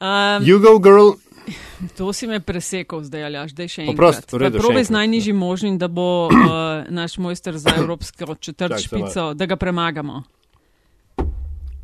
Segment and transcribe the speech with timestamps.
[0.00, 1.20] Um, You go, girl.
[1.96, 3.94] to si me presekal zdaj, ali až, da je še enkrat.
[3.94, 4.96] Oprosti, v redu, še Probe z enkrat.
[4.96, 10.22] najnižjim možnim, da bo uh, naš mojster za evropsko četrt špico, da ga premagamo.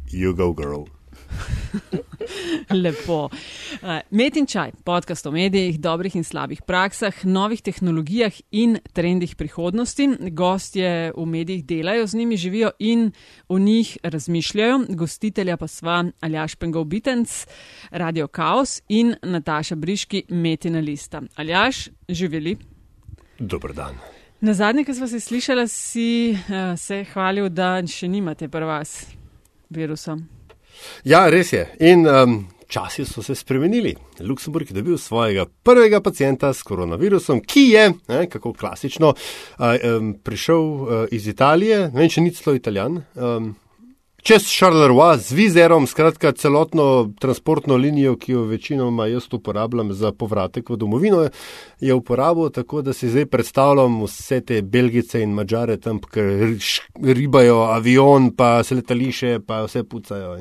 [0.08, 0.88] You go, girl.
[2.82, 3.28] Lepo.
[3.82, 9.36] Uh, Met in čaj, podcast o medijih, dobrih in slabih praksah, novih tehnologijah in trendih
[9.36, 10.08] prihodnosti.
[10.32, 13.12] Gostje v medijih delajo, z njimi živijo in
[13.48, 14.80] o njih razmišljajo.
[14.88, 17.46] Gostitelja pa sva Aljaš Pengov Bitenc,
[17.90, 21.22] Radio Chaos in Nataša Briški, Metina Lista.
[21.36, 22.56] Aljaš, živeli.
[23.38, 23.94] Dober dan.
[24.40, 29.06] Na zadnje, ki smo se slišali, si uh, se hvalil, da še nimate pri vas
[29.70, 30.16] virusa.
[31.04, 31.64] Ja, res je.
[31.80, 33.94] In um, časi so se spremenili.
[34.20, 39.14] Luksemburg je dobil svojega prvega pacijenta s koronavirusom, ki je, ne, kako klasično,
[39.58, 43.02] um, prišel uh, iz Italije, ne vem, če ni celo italijan.
[43.14, 43.54] Um,
[44.26, 50.70] Čez Charleroi z vizerom, skratka celotno transportno linijo, ki jo večinoma jaz uporabljam za povratek
[50.70, 51.20] v domovino,
[51.80, 56.24] je uporabil tako, da si zdaj predstavljam vse te Belgice in Mačare tam, ki
[57.14, 60.34] ribajo avion, pa se letališe, pa vse pucajo.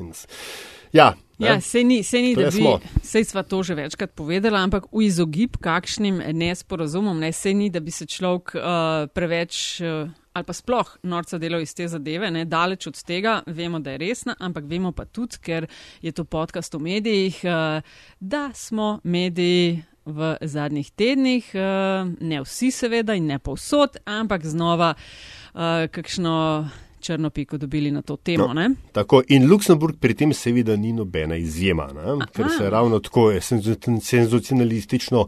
[0.92, 1.46] Ja, ne.
[1.46, 2.64] Ja, sej ni, sej ni To da bi,
[3.04, 7.80] sej sva to že večkrat povedala, ampak v izogib kakšnim nesporazumom, ne, sej ni, da
[7.80, 8.62] bi se človek uh,
[9.12, 13.80] preveč uh, ali pa sploh norca delal iz te zadeve, ne, daleč od tega, vemo,
[13.80, 15.68] da je resna, ampak vemo pa tudi, ker
[16.04, 17.80] je to podcast o medijih, uh,
[18.20, 24.92] da smo mediji v zadnjih tednih, uh, ne vsi seveda in ne povsod, ampak znova
[24.94, 26.36] uh, kakšno
[27.00, 28.46] črno piko dobili na to temo.
[28.46, 28.54] No.
[28.54, 28.70] Ne?
[28.92, 32.26] Tako, in Luksemburg pri tem seveda ni nobena izjema, ne?
[32.32, 33.40] ker se ravno tako je
[34.00, 35.26] senzacionalistično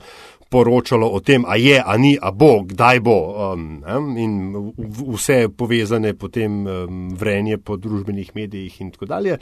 [0.48, 3.19] poročalo o tem, a je, a ni, a bo, kdaj bo.
[3.52, 4.22] Um, ne?
[4.22, 4.72] in
[5.12, 9.38] vse povezane potem um, vrenje po družbenih medijih in tako dalje.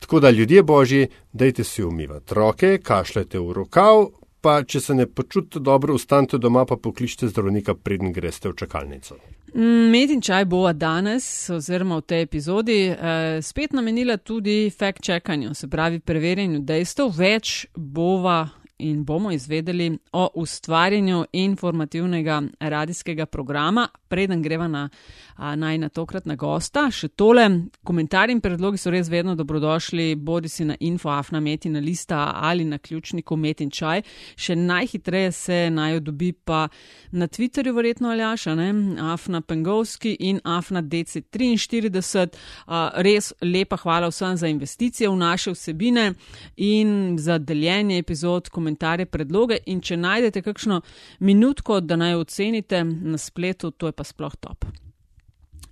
[0.00, 4.06] Tako da ljudje božji, dajte si umivati roke, kašljajte v rokav,
[4.40, 9.16] pa če se ne počutite dobro, ustanite doma, pa pokličite zdravnika, preden greste v čakalnico.
[9.54, 15.68] Med in čaj bova danes, oziroma v tej epizodi, eh, spet namenila tudi fact-checkanju, se
[15.68, 17.10] pravi preverjanju dejstev.
[17.16, 18.48] Več bova
[18.80, 24.88] in bomo izvedeli o ustvarjanju informativnega radijskega programa, preden greva na
[25.36, 26.86] a, naj na tokratna gosta.
[26.92, 27.46] Še tole,
[27.86, 32.78] komentarji in predlogi so res vedno dobrodošli, bodi si na infoafna metina lista ali na
[32.78, 34.02] ključniku met in čaj.
[34.36, 36.66] Še najhitreje se naj dobi pa
[37.12, 38.68] na Twitterju, verjetno Aljaša, ne?
[39.12, 42.28] Afna Pengovski in Afna DC43.
[42.66, 46.10] A, res lepa hvala vsem za investicije v naše vsebine
[46.56, 49.58] in za deljenje epizod, komentarje, predloge.
[49.66, 50.80] In če najdete kakšno
[51.20, 54.64] minutko, da naj ocenite na spletu, to je pa sploh top.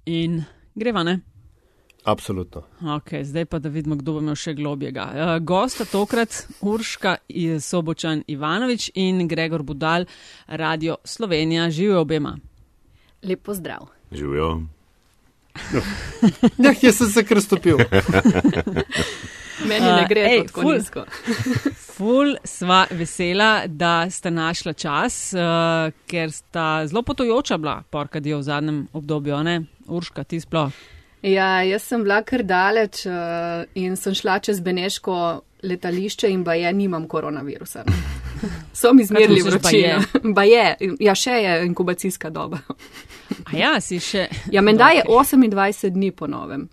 [0.07, 0.45] In
[0.75, 1.21] greva, ne?
[2.05, 2.63] Absolutno.
[2.97, 5.05] Ok, zdaj pa da vidimo, kdo bo imel še globjega.
[5.13, 7.19] Uh, gosta tokrat Urška
[7.61, 10.07] Sobočan Ivanovič in Gregor Budal,
[10.49, 11.69] Radio Slovenija.
[11.71, 12.39] Živijo obema.
[13.23, 13.91] Lep pozdrav.
[14.13, 14.63] Živijo.
[16.63, 17.83] Ja, jaz sem se kar stopil.
[19.67, 20.75] Meni ne gre ej, to tako ful.
[20.75, 21.05] nizko.
[21.99, 28.47] Ful sva vesela, da sta našla čas, uh, ker sta zelo potojoča bila, porkadijo v
[28.47, 29.57] zadnjem obdobju, ne?
[29.89, 30.71] Urška, ti sploh.
[31.27, 35.19] Ja, jaz sem bila kar daleč uh, in sem šla čez Beneško
[35.63, 37.85] letališče in ba je, nimam koronavirusa.
[38.73, 40.03] So mi zmerili vročino.
[40.35, 42.61] Ba je, ja, še je inkubacijska doba.
[43.45, 44.29] A ja, si še.
[44.53, 45.27] Ja, menda je Ok.
[45.27, 46.69] 28 dni po novem.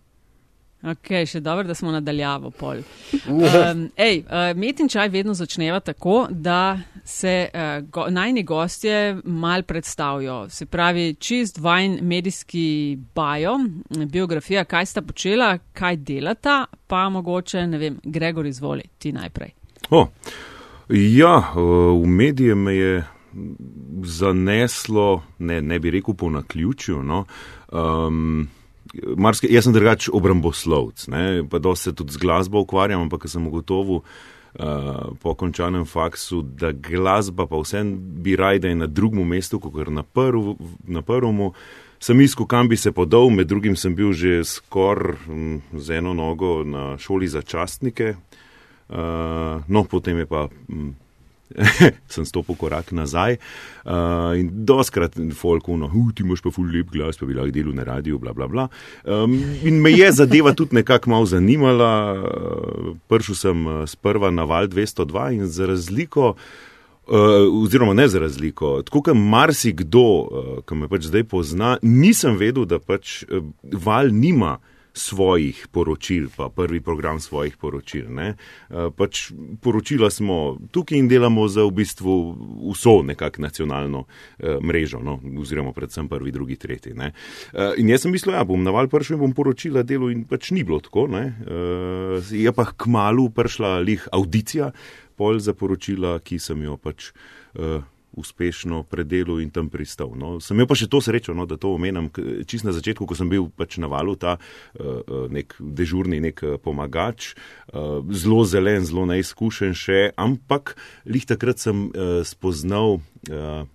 [0.86, 2.84] Ok, še dobro, da smo nadaljavo pol.
[3.26, 9.18] Um, ej, uh, met in čaj vedno začneva tako, da se uh, go, najni gostje
[9.24, 10.44] mal predstavijo.
[10.50, 13.58] Se pravi, čist vajn medijski bajo,
[14.06, 19.56] biografija, kaj sta počela, kaj delata, pa mogoče, ne vem, Gregor izvoli, ti najprej.
[19.90, 20.06] O,
[20.90, 21.60] ja, eh,
[22.04, 23.04] v medije me je
[24.04, 27.02] zaneslo, ne, ne bi rekel po naključju.
[27.04, 27.26] No,
[27.72, 28.48] um,
[29.18, 33.48] Marske, jaz sem drugač obramboslovec, ne, pa dosti se tudi z glasbo ukvarjam, ampak sem
[33.48, 39.28] ugotovil uh, po končanem faksu, da glasba pa vsem bi raj, da je na drugem
[39.28, 40.56] mestu, kot na, prv,
[40.88, 41.54] na prvemu.
[42.00, 46.14] Sem iskal, kam bi se podal, med drugim sem bil že skoraj mm, z eno
[46.14, 50.48] nogo na šoli za častnike, uh, no potem je pa.
[50.70, 50.94] Mm,
[52.14, 57.20] sem stopil korak nazaj uh, in doskrat folkuno, uh, ti imaš pa ful lep glas,
[57.20, 58.68] pa bi lahko delal na radiju, bla bla bla.
[59.04, 61.92] Um, in me je zadeva tudi nekako malo zanimala.
[62.14, 66.36] Uh, Pršel sem uh, sprva na val 202 in za razliko.
[67.06, 68.82] Uh, oziroma, ne za razliko.
[68.82, 73.46] Tako kot marsikdo, uh, ki me pač zdaj pozna, nisem vedel, da pač uh,
[73.86, 74.58] val nima
[74.96, 78.08] svojih poročil, pa prvi program svojih poročil.
[78.16, 78.34] Ne.
[78.70, 79.30] Pač
[79.62, 82.16] poročila smo tukaj in delamo za v bistvu
[82.72, 84.06] vso nekak nacionalno
[84.40, 86.96] mrežo, no, oziroma predvsem prvi, drugi, tretji.
[86.96, 87.12] Ne.
[87.78, 90.64] In jaz sem mislil, ja, bom naval prvi in bom poročila delo in pač ni
[90.64, 91.08] bilo tako.
[91.12, 91.26] Ne.
[92.32, 94.72] Je pa k malu prišla lih audicija,
[95.20, 97.12] pol za poročila, ki sem jo pač
[98.16, 100.14] uspešno predelal in tam pristal.
[100.16, 100.38] No.
[100.44, 102.10] Sem imel pa še to srečo, no, da to omenam,
[102.48, 107.34] čist na začetku, ko sem bil pač na valu ta uh, nek dežurni, nek pomagač,
[107.74, 110.76] uh, zelo zelen, zelo neizkušen še, ampak
[111.06, 113.02] lih takrat sem uh, spoznal.
[113.30, 113.66] Uh,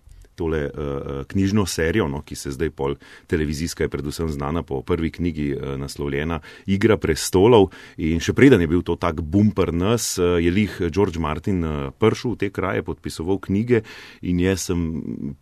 [0.40, 2.96] tole uh, knjižno serijo, no, ki se zdaj pol
[3.28, 7.70] televizijska je predvsem znana po prvi knjigi uh, naslovljena Igra prestolov
[8.00, 11.76] in še preden je bil to tak bumper nas, uh, je lih George Martin uh,
[11.92, 13.82] pršel v te kraje, podpisoval knjige
[14.22, 14.87] in jaz sem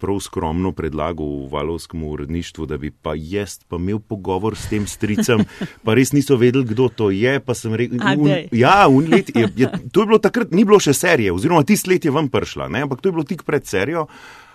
[0.00, 5.44] prav skromno predlagal valovskemu uredništvu, da bi pa jaz pa imel pogovor s tem stricem,
[5.84, 8.00] pa res niso vedeli, kdo to je, pa sem rekel,
[8.52, 11.88] ja, un let, je, je, to je bilo takrat, ni bilo še serije, oziroma tist
[11.90, 14.08] let je vam pršla, ne, ampak to je bilo tik pred serijo.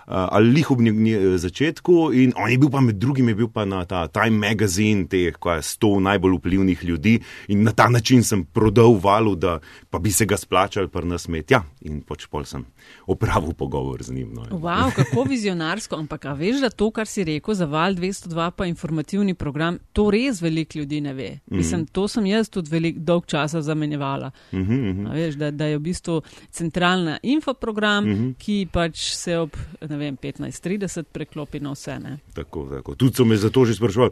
[0.08, 2.12] Eh, ali lihobni eh, začetku.
[2.12, 5.56] In on je bil pa med drugim, bil pa na ta Time Magazine, teh, ko
[5.56, 7.14] je sto najbolj vplivnih ljudi
[7.48, 9.60] in na ta način sem prodal valu, da
[9.90, 11.52] pa bi se ga splačal pri nas met.
[11.52, 12.66] Ja, in pač pol sem
[13.08, 14.34] opravil pogovor z njim.
[14.36, 14.44] No.
[14.60, 19.38] Wow, kako vizionarsko, ampak veš, da to, kar si rekel za val 202, pa informativni
[19.40, 21.30] program, to res veliko ljudi ne ve.
[21.30, 21.58] Mm -hmm.
[21.58, 24.32] Mislim, to sem jaz tudi velik dolg časa zamenjevala.
[24.52, 25.14] Mm -hmm.
[25.14, 26.22] veš, da, da je v bistvu
[26.52, 28.34] centralna infoprogram, mm -hmm.
[28.38, 29.56] ki pač se ob
[29.94, 32.00] ne vem, 15-30 preklopi na vse.
[32.02, 32.18] Ne?
[32.34, 32.96] Tako, tako.
[32.98, 34.12] Tudi so me zato že sprašvali,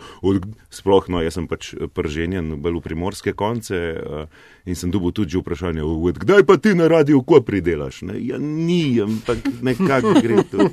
[0.69, 4.25] sploh no, jaz sem pač prženjen bolj v primorske konce uh,
[4.69, 5.85] in sem dobil tudi vprašanje,
[6.21, 8.03] kdaj pa ti na radiju, ko pridelaš?
[8.05, 8.19] Ne?
[8.21, 10.69] Ja, ni, ampak nekako gre tu.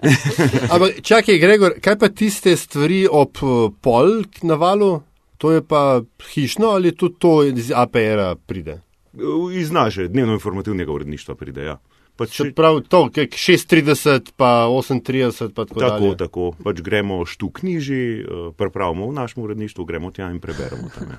[0.74, 4.98] ampak čakaj, Gregor, kaj pa tiste stvari ob uh, pol na valu?
[5.40, 6.02] To je pa
[6.34, 8.80] hišno ali tudi to iz APR-a pride?
[9.56, 11.78] Iz naše dnevno informativnega uredništva pride, ja.
[12.20, 16.16] Pač, Se pravi, to je 36, pa 38, pa tako, tako dalje.
[16.20, 21.14] Tako, pač gremo štuk knjiži, eh, prepravimo v našem uredništvu, gremo tja in preberemo tam.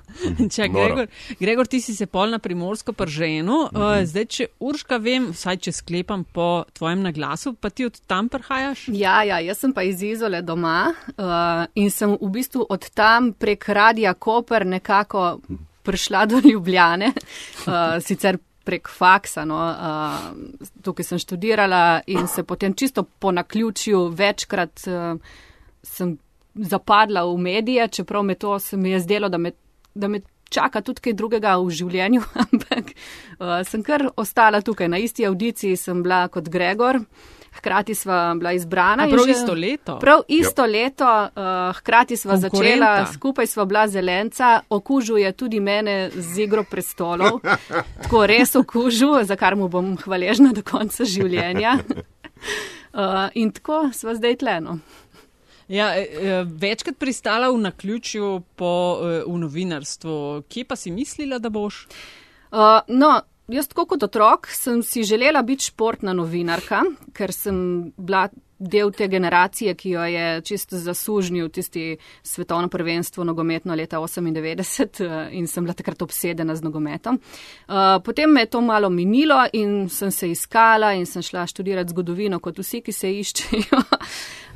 [0.54, 1.08] če, Gregor,
[1.40, 4.06] Gregor, ti si se pol na primorsko prženo, mm -hmm.
[4.06, 8.86] zdaj, če urška vem, vsaj če sklepam po tvojem naglasu, pa ti od tam prihajaš?
[8.94, 13.34] Ja, ja, jaz sem pa iz Izole doma uh, in sem v bistvu od tam
[13.34, 15.40] prek Radija Koper nekako
[15.84, 17.14] prišla do Ljubljane.
[17.66, 19.46] Uh, sicer prek faksa.
[19.46, 25.22] No, uh, tukaj sem študirala in se potem čisto po naključju večkrat uh,
[25.84, 26.18] sem
[26.56, 29.52] zapadla v medije, čeprav me to se mi je zdelo, da me,
[29.96, 34.90] da me čaka tudi kaj drugega v življenju, ampak uh, sem kar ostala tukaj.
[34.92, 37.00] Na isti audiciji sem bila kot Gregor.
[37.52, 39.08] Hkrati sva bila izbrana.
[39.12, 39.98] Prav isto leto.
[40.00, 40.72] Prav isto yep.
[40.72, 47.42] leto, uh, hkrati sva začela, skupaj sva bila zelenca, okužuje tudi mene z igro prestolov.
[48.04, 51.78] Tako res okužuje, za kar mu bom hvaležna do konca življenja.
[52.92, 54.80] Uh, in tako sva zdaj tleno.
[55.72, 60.44] Ja, e, e, večkrat pristala v naključju po, e, v novinarstvu.
[60.52, 61.86] Kje pa si mislila, da boš?
[62.52, 63.22] Uh, no,
[63.54, 66.84] jaz tako kot otrok sem si želela biti športna novinarka,
[67.14, 68.28] ker sem bila
[68.62, 75.30] del te generacije, ki jo je čisto zasužnil tisti svetovno prvenstvo nogometno leta 98 eh,
[75.38, 77.18] in sem bila takrat obsedena z nogometom.
[77.18, 81.90] Eh, potem me je to malo minilo in sem se iskala in sem šla študirati
[81.90, 83.82] zgodovino kot vsi, ki se iščejo.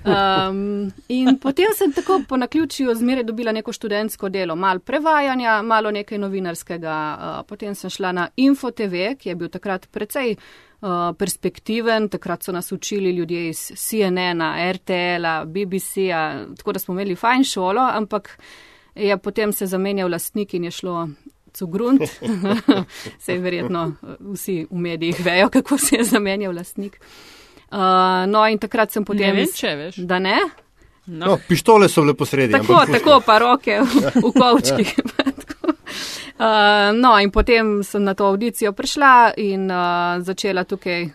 [0.05, 5.91] Um, in potem sem tako po naključju zmeraj dobila neko študentsko delo, malo prevajanja, malo
[5.91, 6.95] nekaj novinarskega.
[7.19, 12.09] Uh, potem sem šla na InfoTV, ki je bil takrat precej uh, perspektiven.
[12.09, 17.81] Takrat so nas učili ljudje iz CNN-a, RTL-a, BBC-a, tako da smo imeli fajn šolo,
[17.81, 18.37] ampak
[18.95, 21.07] je potem se zamenjal lastnik in je šlo.
[21.71, 22.01] Grunt.
[23.19, 26.99] Sej verjetno vsi v medijih vejo, kako se je zamenjal lastnik.
[26.99, 27.35] Uh,
[27.71, 29.33] no, in takrat sem potem.
[29.33, 29.97] Ne vem, če veš.
[30.05, 30.37] Da ne?
[31.05, 31.25] No.
[31.25, 32.53] No, pištole so bile posredi.
[32.53, 34.93] Tako, tako, pa roke v, v kovčkih.
[36.41, 41.09] uh, no, in potem sem na to audicijo prišla in uh, začela tukaj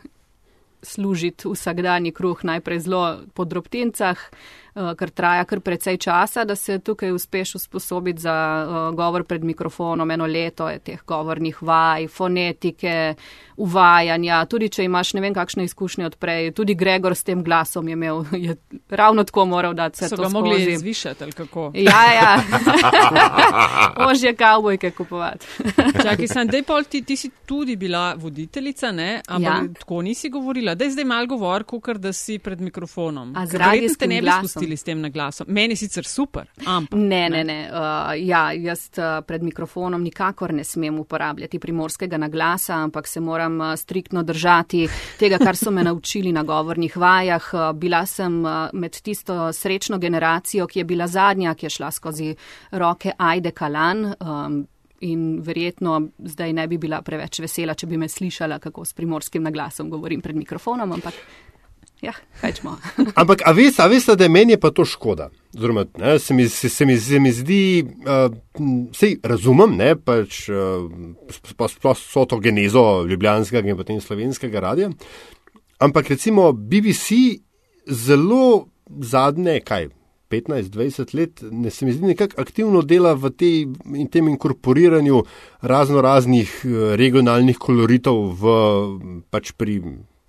[0.83, 3.03] služiti vsakdanji kruh, najprej zelo
[3.35, 4.19] po drobtincah.
[4.75, 9.45] Uh, kar traja kar precej časa, da se tukaj uspeš usposobiti za uh, govor pred
[9.45, 10.11] mikrofonom.
[10.11, 13.15] Eno leto je teh govornih vaj, fonetike,
[13.57, 17.97] uvajanja, tudi če imaš ne vem kakšne izkušnje odprej, tudi Gregor s tem glasom je
[17.99, 18.57] imel, je
[18.89, 20.09] ravno tako moral dati se.
[20.09, 21.71] So ga mogli zvišati ali kako?
[21.75, 22.31] Ja, ja.
[24.11, 25.47] Ožje kavbojke kupovati.
[26.05, 29.21] Čakaj, sem, dej pol, ti, ti si tudi bila voditeljica, ne?
[29.29, 29.75] Ampak ja.
[29.81, 30.75] tako nisi govorila.
[30.75, 33.35] Dej zdaj mal govor, kukar da si pred mikrofonom.
[33.37, 34.60] A z radijskim glasom.
[34.61, 35.47] Pustili s tem naglasom.
[35.49, 36.99] Meni sicer super, ampak.
[36.99, 37.59] Ne, ne, ne.
[37.73, 43.61] Uh, ja, jaz uh, pred mikrofonom nikakor ne smem uporabljati primorskega naglasa, ampak se moram
[43.61, 44.87] uh, striktno držati
[45.19, 47.51] tega, kar so me naučili na govornih vajah.
[47.53, 51.91] Uh, bila sem uh, med tisto srečno generacijo, ki je bila zadnja, ki je šla
[51.91, 52.35] skozi
[52.71, 54.15] roke Ajde Kalan.
[54.21, 54.67] Um,
[55.01, 59.41] In verjetno zdaj ne bi bila preveč vesela, če bi me slišala, kako s primorskim
[59.43, 61.17] naglasom govorim pred mikrofonom, ampak
[62.01, 62.79] Ja, kajčmo.
[63.21, 65.29] Ampak, a veste, veste, da je meni pa to škoda.
[65.53, 68.33] Zdoroma, ne, se, mi, se, se, mi, se mi zdi, uh,
[68.97, 74.91] sej razumem, ne, pač uh, so to genezo ljubljanskega in potem slovenskega radia.
[75.81, 77.43] Ampak recimo BBC
[77.85, 79.91] zelo zadnje, kaj,
[80.31, 83.51] 15-20 let, ne se mi zdi nekako aktivno dela v te,
[83.97, 85.25] in tem inkorporiranju
[85.61, 86.53] razno raznih
[86.97, 88.55] regionalnih koloritov v
[89.31, 89.81] pač pri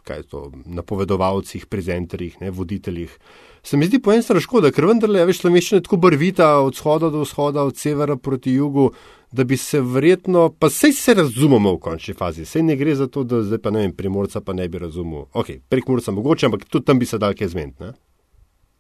[0.08, 3.18] kaj je to, napovedovalcih, prezenterjih, ne, voditeljih.
[3.64, 6.76] Se mi zdi po eni strani škoda, ker vendarle je več slovenščina tako barvita od
[6.76, 8.90] vzhoda do vzhoda, od severa proti jugu,
[9.32, 13.08] da bi se verjetno, pa sej se razumemo v končni fazi, sej ne gre za
[13.08, 15.30] to, da zdaj pa ne vem, primorca pa ne bi razumel.
[15.34, 17.78] Ok, prek morca mogoče, ampak tudi tam bi se dal kaj zmed.
[17.80, 17.94] Ne?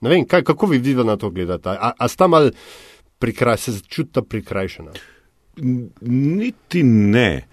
[0.02, 2.52] ne vem, kaj, kako vi vidite na to gledate, a, a sta mal
[3.22, 4.98] prikraj, se začuta prikrajšana?
[6.02, 7.46] Niti ne.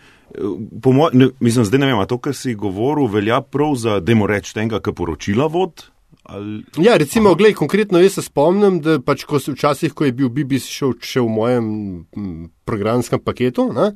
[0.85, 4.35] Moj, ne, mislim, zdaj ne vem, to, kar si govoril, velja prav za, da moramo
[4.35, 5.89] reči, tega, kar poročila vod.
[6.29, 6.63] Ali...
[6.77, 10.29] Ja, recimo, gledaj, konkretno jaz se spomnim, da pač, ko si včasih, ko je bil
[10.29, 11.71] BBC še, še v mojem
[12.69, 13.95] programskem paketu, ne,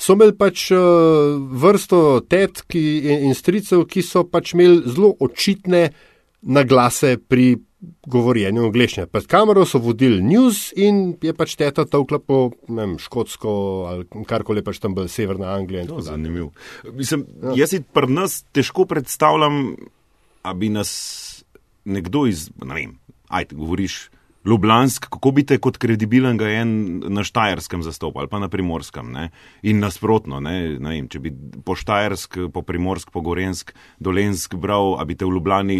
[0.00, 5.90] so imeli pač uh, vrsto tetk in stricev, ki so pač imeli zelo očitne
[6.40, 7.58] naglase pri
[8.06, 9.06] govorjenju angliščine.
[9.12, 12.38] Pred kamero so vodili news in je pač teta tavkla po
[12.68, 13.52] vem, škotsko
[13.90, 15.86] ali karkoli pač tam bolj severna Anglija.
[15.90, 16.50] To je zanimivo.
[16.92, 17.58] Mislim, ja.
[17.64, 19.76] Jaz si pri nas težko predstavljam,
[20.44, 20.90] da bi nas
[21.84, 22.98] nekdo iz, ne vem,
[23.28, 24.08] ajte, govoriš.
[24.44, 26.72] Ljubljansk, kako bi te kot kredibilen ga en
[27.08, 29.30] na Štajerskem zastopal ali pa na Primorskem ne?
[29.64, 30.76] in nasprotno, ne?
[30.76, 31.32] Ne vem, če bi
[31.64, 33.72] po Štajersk, po Primorsk, po Gorensk,
[34.04, 35.78] Dolensk bral, a bi te v Ljubljani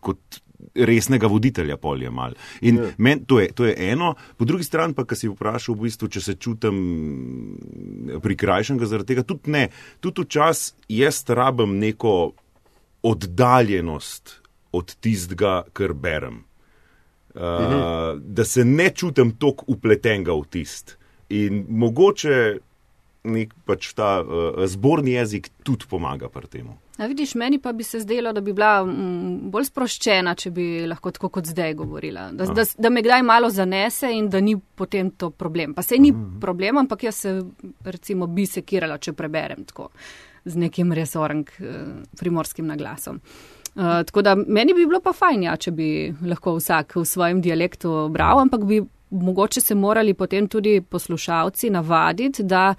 [0.00, 0.40] kot
[0.74, 2.34] resnega voditelja polje mal.
[2.60, 2.90] In ja.
[2.98, 6.08] men, to, je, to je eno, po drugi strani pa, ki si vprašal, v bistvu,
[6.12, 6.80] če se čutim
[8.22, 9.68] prikrajšenega zaradi tega, tudi ne,
[10.04, 12.16] tudi včas jaz rabim neko
[13.06, 14.40] oddaljenost
[14.76, 16.44] od tistega, kar berem.
[17.36, 18.22] Uh, mhm.
[18.32, 20.96] Da se ne čutim tako upletenega v tist.
[21.28, 22.36] In mogoče
[23.26, 26.70] nek pač ta uh, zborni jezik tudi pomaga pri tem.
[26.96, 30.50] A vidiš, meni pa bi se zdelo, da bi bila m, mm, bolj sproščena, če
[30.50, 32.30] bi lahko tako kot zdaj govorila.
[32.32, 35.74] Da, da, da me kdaj malo zanese in da ni potem to problem.
[35.74, 36.40] Pa se ni Aha.
[36.40, 37.34] problem, ampak jaz se
[37.84, 39.90] recimo bi sekirala, če preberem tako
[40.46, 41.76] z nekim resorem uh,
[42.18, 43.20] primorskim naglasom.
[43.76, 45.88] Uh, tako da meni bi bilo pa fajn, ja, če bi
[46.24, 52.42] lahko vsak v svojem dialektu bral, ampak bi mogoče se morali potem tudi poslušalci navaditi,
[52.42, 52.74] da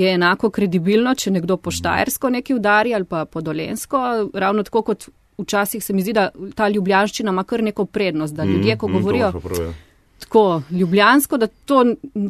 [0.00, 4.30] je enako kredibilno, če nekdo po Štajersko nekaj udari ali pa po Dolensko.
[4.34, 8.44] Ravno tako kot včasih se mi zdi, da ta ljubljanščina ima kar neko prednost, da
[8.44, 9.30] ljudje, ko mm, govorijo.
[9.30, 9.72] Mm,
[10.20, 11.84] Tako ljubljansko, da to,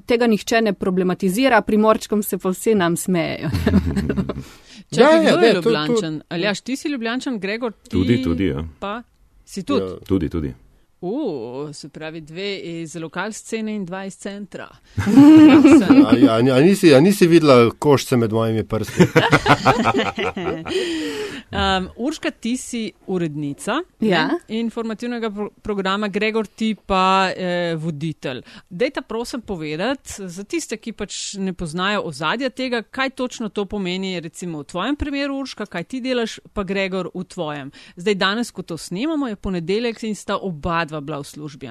[0.06, 3.50] tega nihče ne problematizira, primorčkom se pa vsi nam smejejo.
[4.94, 7.72] Če ja, ja, je ljubljančan, ali jaš ti si ljubljančan, Gregor?
[7.72, 8.46] Ti tudi, tudi.
[8.46, 8.64] Ja.
[8.78, 9.02] Pa
[9.44, 9.86] si tudi.
[9.86, 9.98] Ja.
[10.06, 10.54] Tudi, tudi.
[11.00, 14.68] Uh, se pravi, dve iz lokalne scene in dva iz centra.
[14.68, 19.02] a, a, a, nisi, a nisi videla košče med mojimi prsti?
[21.50, 24.28] um, Urška, ti si urednica ja.
[24.48, 28.42] informativnega pro programa, Gregor, ti pa eh, voditelj.
[28.68, 34.20] Dajte, prosim, povedati za tiste, ki pač ne poznajo ozadja tega, kaj točno to pomeni,
[34.20, 37.72] recimo v tvojem primeru, Urška, kaj ti delaš, pa Gregor v tvojem.
[37.96, 41.70] Zdaj, danes, ko to snemamo, je ponedeljek in sta oba dva bila v službi,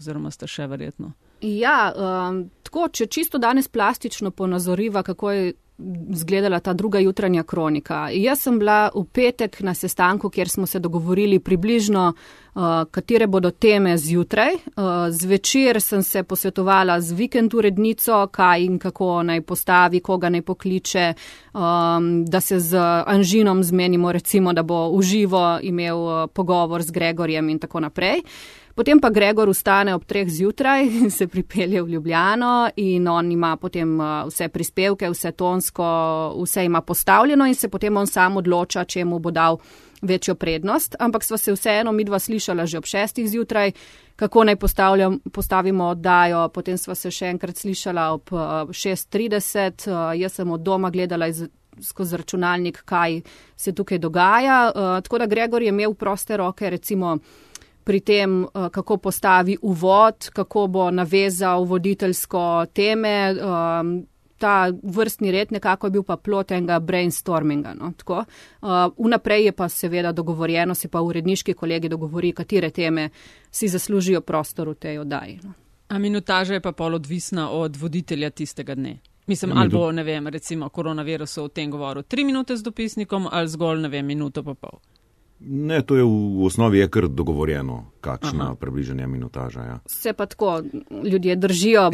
[0.00, 1.12] oziroma sta še verjetno.
[1.44, 5.52] Ja, um, tako, če čisto danes plastično ponazoriva, kako je
[6.10, 8.08] izgledala ta druga jutranja kronika.
[8.12, 12.12] Jaz sem bila v petek na sestanku, kjer smo se dogovorili približno,
[12.54, 14.54] uh, katere bodo teme zjutraj.
[14.54, 20.42] Uh, zvečer sem se posvetovala z vikend urednico, kaj in kako naj postavi, koga naj
[20.42, 21.12] pokliče,
[21.54, 27.48] um, da se z Anžinom zmenimo, recimo, da bo uživo imel uh, pogovor z Gregorjem
[27.48, 28.22] in tako naprej.
[28.74, 33.56] Potem pa Gregor ustane ob treh zjutraj in se pripelje v Ljubljano in on ima
[33.56, 35.86] potem uh, vse prispevke, vse tonsko,
[36.42, 39.58] vse ima postavljeno in se potem on sam odloča, če mu bo dal
[40.02, 40.96] večjo prednost.
[40.98, 43.72] Ampak sva se vseeno midva slišala že ob šestih zjutraj,
[44.16, 44.56] kako naj
[45.32, 46.48] postavimo oddajo.
[46.48, 49.86] Potem sva se še enkrat slišala ob 6.30.
[49.86, 51.46] Uh, uh, jaz sem od doma gledala iz.
[51.82, 53.20] skozi računalnik, kaj
[53.56, 54.70] se tukaj dogaja.
[54.70, 57.18] Uh, tako da Gregor je imel proste roke, recimo
[57.84, 63.34] pri tem, uh, kako postavi uvod, kako bo navezal voditeljsko teme.
[63.34, 64.06] Um,
[64.38, 67.74] ta vrstni red nekako je bil pa plot enega brainstorminga.
[67.78, 68.24] No, uh,
[68.98, 73.08] vnaprej je pa seveda dogovorjeno, se pa uredniški kolegi dogovori, katere teme
[73.50, 75.38] si zaslužijo prostor v tej oddaji.
[75.42, 75.52] No.
[75.88, 78.98] A minutaža je pa pol odvisna od voditelja tistega dne.
[79.26, 83.48] Mislim, ali bo, ne vem, recimo koronavirus o tem govoril tri minute z dopisnikom ali
[83.48, 84.80] zgolj, ne vem, minuto pa pol.
[85.40, 89.60] Ne, to je v osnovi je kar dogovorjeno, kakšna približanja minutaža.
[89.60, 89.78] Ja.
[89.86, 90.62] Se pa tako
[91.04, 91.90] ljudje držijo,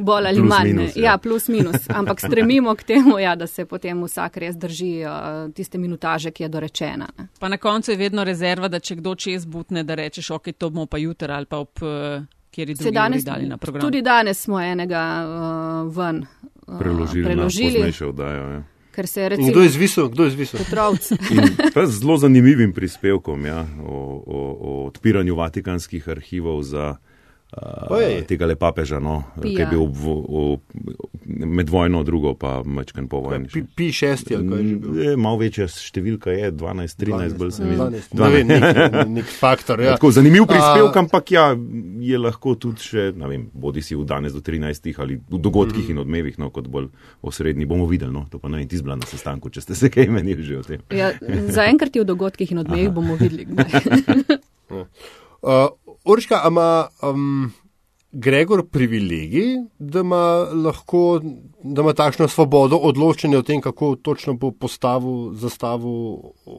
[0.00, 0.68] bolj ali manj.
[0.68, 1.02] Minus, ja.
[1.02, 1.90] ja, plus minus.
[1.98, 6.42] Ampak stremimo k temu, ja, da se potem vsak res drži uh, tiste minutaže, ki
[6.42, 7.08] je dorečena.
[7.18, 7.28] Ne.
[7.40, 10.70] Pa na koncu je vedno rezerva, da če kdo čez butne, da rečeš, ok, to
[10.70, 11.82] bomo pa jutri ali pa ob.
[11.82, 13.80] Uh, Kjer je danes dali na program?
[13.80, 16.26] Tudi danes smo enega uh, ven
[16.66, 17.24] uh, preložili.
[17.24, 17.92] preložili.
[18.08, 19.50] Oddajo, ja ker se je recimo.
[19.50, 20.08] Kdo je zvisel?
[20.08, 20.60] Kdo je zvisel?
[21.86, 23.96] Z zelo zanimivim prispevkom ja, o,
[24.26, 26.96] o, o odpiranju vatikanskih arhivov za
[27.52, 30.42] uh, tega le papeža, no, ki je bil v, v,
[31.44, 33.50] med vojno, drugo pa mečken po vojni.
[33.76, 35.00] Pi šesti ali kaj že bil?
[35.02, 38.02] Je, malo večja številka je, 12, 13, bolj se mi zdi.
[38.16, 38.64] 12, nek,
[39.18, 39.96] nek faktor, ja.
[39.98, 41.46] Tako, zanimiv prispevek, ampak ja,
[42.02, 45.84] je lahko tudi še, ne vem, bodi si v danes do 13 ali v dogodkih
[45.84, 45.92] mm.
[45.92, 46.88] in odmevih, no, kot bolj
[47.26, 49.92] osrednji bomo videli, no, to pa ne vem, ti zbla na sestanku, če ste se
[49.92, 50.80] kaj menili že o tem.
[50.94, 51.12] Ja,
[51.52, 53.46] zaenkrat je v dogodkih in odmevih bomo videli.
[54.72, 55.68] uh,
[56.04, 57.52] Urška, ima um,
[58.12, 61.20] Gregor privilegij, da ima lahko
[61.62, 66.16] da ima takšno svobodo odločanja o tem, kako točno bo postavil, zastavil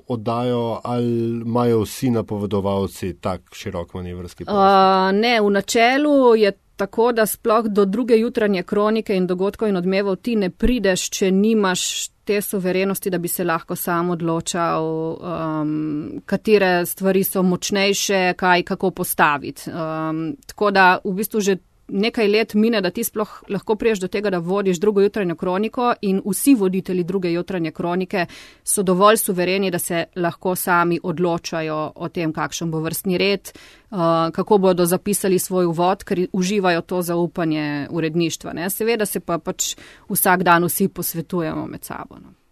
[0.08, 4.64] oddajo, ali imajo vsi napovedovalci tak širok manevrski prostor?
[4.64, 9.78] Uh, ne, v načelu je tako, da sploh do druge jutranje kronike in dogodkov in
[9.78, 16.22] odmevov ti ne prideš, če nimaš te soverenosti, da bi se lahko sam odločal, um,
[16.26, 19.70] katere stvari so močnejše, kaj kako postaviti.
[19.70, 24.08] Um, tako da v bistvu že nekaj let mine, da ti sploh lahko priješ do
[24.08, 28.26] tega, da vodiš drugo jutranjo kroniko in vsi voditelji druge jutranje kronike
[28.64, 33.52] so dovolj suvereni, da se lahko sami odločajo o tem, kakšen bo vrstni red,
[33.92, 33.98] uh,
[34.34, 38.54] kako bodo zapisali svoj uvod, ker uživajo to zaupanje uredništva.
[38.54, 38.70] Ne?
[38.70, 39.76] Seveda se pa pač
[40.10, 42.16] vsak dan vsi posvetujemo med sabo.
[42.16, 42.43] No.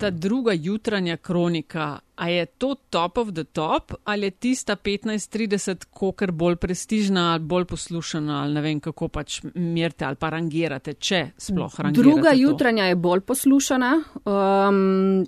[0.00, 5.84] Ta druga jutranja kronika, a je to top of the top ali je tista 15-30
[5.90, 10.94] kokr bolj prestižna ali bolj poslušana ali ne vem kako pač merite ali pa rangirate,
[10.94, 12.02] če sploh rangirate.
[12.02, 12.36] Druga to.
[12.36, 13.92] jutranja je bolj poslušana.
[14.24, 15.26] Um,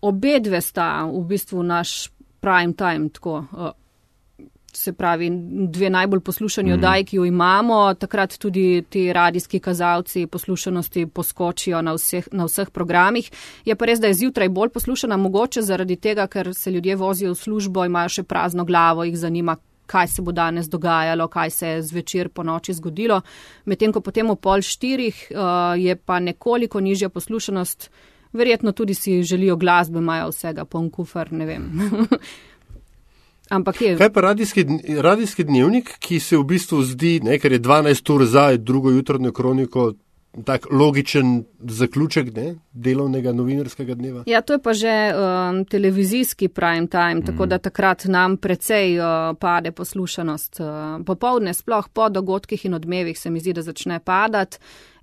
[0.00, 2.08] obe dve sta v bistvu naš
[2.40, 3.70] prime time, tako uh,
[4.80, 5.30] se pravi,
[5.68, 6.74] dve najbolj poslušani mm.
[6.74, 7.94] oddaji, ki jo imamo.
[7.94, 13.30] Takrat tudi ti radijski kazalci poslušanosti poskočijo na vseh, na vseh programih.
[13.64, 17.32] Je pa res, da je zjutraj bolj poslušana, mogoče zaradi tega, ker se ljudje vozijo
[17.32, 19.56] v službo, imajo še prazno glavo, jih zanima,
[19.90, 23.20] kaj se bo danes dogajalo, kaj se je zvečer po noči zgodilo.
[23.64, 27.90] Medtem ko potem v pol štirih uh, je pa nekoliko nižja poslušanost.
[28.32, 31.64] Verjetno tudi si želijo glasbe, imajo vsega, poln kufr, ne vem.
[33.80, 33.96] Je...
[33.98, 34.66] Kaj pa radijski,
[34.98, 39.32] radijski dnevnik, ki se v bistvu zdi, ne, ker je 12 ur za drugo jutrnjo
[39.32, 39.92] kroniko,
[40.44, 44.22] tak logičen zaključek ne, delovnega novinarskega dneva?
[44.26, 47.26] Ja, to je pa že um, televizijski prime time, mm.
[47.26, 50.60] tako da takrat nam precej uh, pade poslušanost.
[50.60, 54.58] Uh, popovdne, sploh po dogodkih in odmevih, se mi zdi, da začne padati.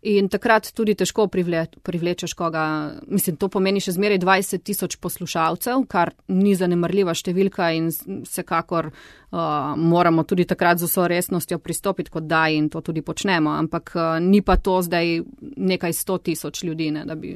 [0.05, 2.93] In takrat tudi težko privle, privlečeš koga.
[3.09, 9.73] Mislim, to pomeni še zmeraj 20 tisoč poslušalcev, kar ni zanemrljiva številka in vsekakor uh,
[9.73, 13.55] moramo tudi takrat z vso resnostjo pristopiti kot daj in to tudi počnemo.
[13.57, 17.33] Ampak uh, ni pa to zdaj nekaj sto tisoč ljudi, ne, da bi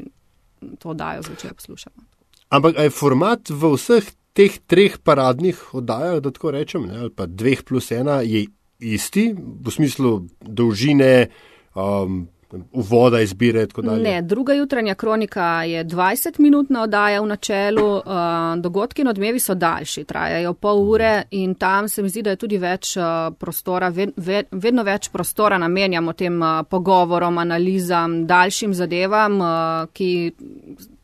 [0.78, 2.06] to dajo zvečer poslušati.
[2.52, 4.06] Ampak je format v vseh
[4.38, 8.46] teh treh paradnih oddajah, da tako rečem, ne, ali pa dveh plus ena, je
[8.82, 11.32] isti v smislu dolžine.
[11.74, 12.30] Um,
[12.72, 13.68] uvoda, izbire.
[13.84, 18.04] Ne, druga jutranja kronika je 20-minutna oddaja v načelu, uh,
[18.58, 22.36] dogodki in odmevi so daljši, trajajo pol ure in tam se mi zdi, da je
[22.36, 28.74] tudi več uh, prostora, ved, ved, vedno več prostora namenjamo tem uh, pogovorom, analizam, daljšim
[28.74, 30.12] zadevam, uh, ki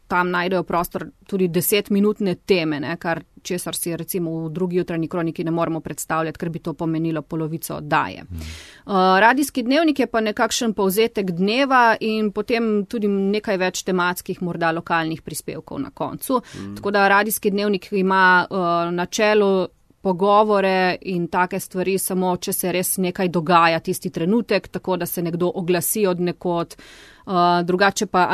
[0.08, 5.43] tam najdejo prostor tudi desetminutne teme, ne, kar česar si recimo v drugi jutranji kroniki
[5.43, 8.24] ne moremo predstavljati, ker bi to pomenilo polovico oddaje.
[8.24, 8.36] Mm.
[8.86, 14.72] Uh, radijski dnevnik je pa nekakšen povzetek dneva in potem tudi nekaj več tematskih, morda
[14.72, 16.41] lokalnih prispevkov na koncu.
[16.41, 16.76] Mm.
[16.76, 19.67] Tako da radijski dnevnik ima uh, na čelu
[20.08, 25.24] pogovore in take stvari samo, če se res nekaj dogaja tisti trenutek, tako da se
[25.26, 26.78] nekdo oglasi od nekod.
[27.28, 28.30] Uh, drugače pa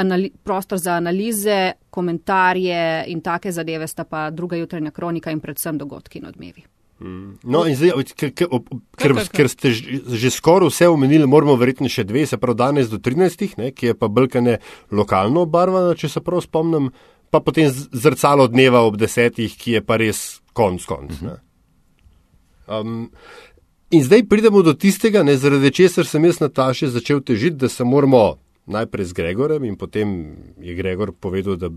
[0.46, 6.22] prostor za analize, komentarje in take zadeve sta pa druga jutranja kronika in predvsem dogodki
[6.22, 6.64] in odmevi.
[7.44, 8.52] No, in zdaj, ker, ker,
[9.02, 13.02] ker, ker ste že skoraj vse omenili, moramo verjetno še dve, se pravi danes do
[13.02, 14.60] 13, ne, ki je pa brkane
[14.94, 16.92] lokalno obarvana, če se prav spomnim,
[17.34, 20.22] pa potem zrcalo dneva ob desetih, ki je pa res
[20.54, 21.18] konc konc.
[22.68, 23.12] Um,
[23.92, 27.84] in zdaj pridemo do tistega, ne, zaradi česar sem jaz Nataši začel težiti, da se
[27.84, 31.70] moramo najprej z Gregorem in potem je Gregor povedal, da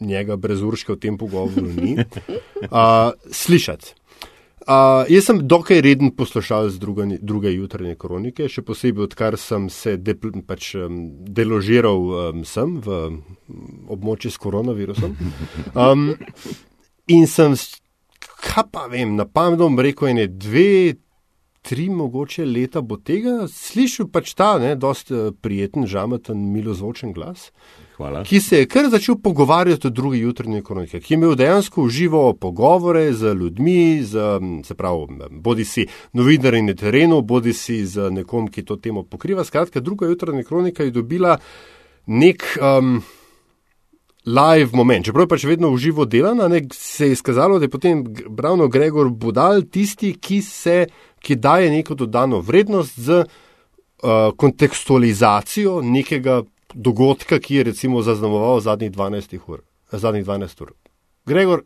[0.00, 3.94] njega brez urške v tem pogovoru ni, uh, slišati.
[4.68, 9.96] Uh, jaz sem dokaj reden poslušalec druge, druge jutranje kronike, še posebej odkar sem se
[9.96, 10.12] de,
[10.44, 13.16] pač, um, deložiral um, sem v um,
[13.96, 15.16] območju s koronavirusom.
[15.72, 16.10] Um,
[17.08, 17.56] in sem,
[18.42, 20.94] kaj pa vem, na pametno rekel, ene dve,
[21.62, 27.50] tri mogoče leta bo tega, slišal pač ta, ne, dost uh, prijeten, žameten, milozvočen glas.
[27.98, 28.22] Hvala.
[28.24, 32.32] ki se je kar začel pogovarjati o drugi jutrnji kroniki, ki je imel dejansko uživo
[32.32, 38.46] pogovore z ljudmi, z, se pravi, bodi si novinarji na terenu, bodi si z nekom,
[38.54, 39.44] ki to temo pokriva.
[39.44, 41.38] Skratka, druga jutrnja kronika je dobila
[42.06, 43.02] nek um,
[44.28, 48.04] live moment, čeprav je pač vedno uživo delana, ne, se je izkazalo, da je potem
[48.38, 50.86] ravno Gregor Budal tisti, ki, se,
[51.20, 56.42] ki daje neko dodano vrednost z uh, kontekstualizacijo nekega
[56.74, 59.64] dogodka, ki je recimo zaznamoval zadnjih 12 ur.
[59.92, 60.72] Zadnjih 12 ur.
[61.26, 61.64] Gregor,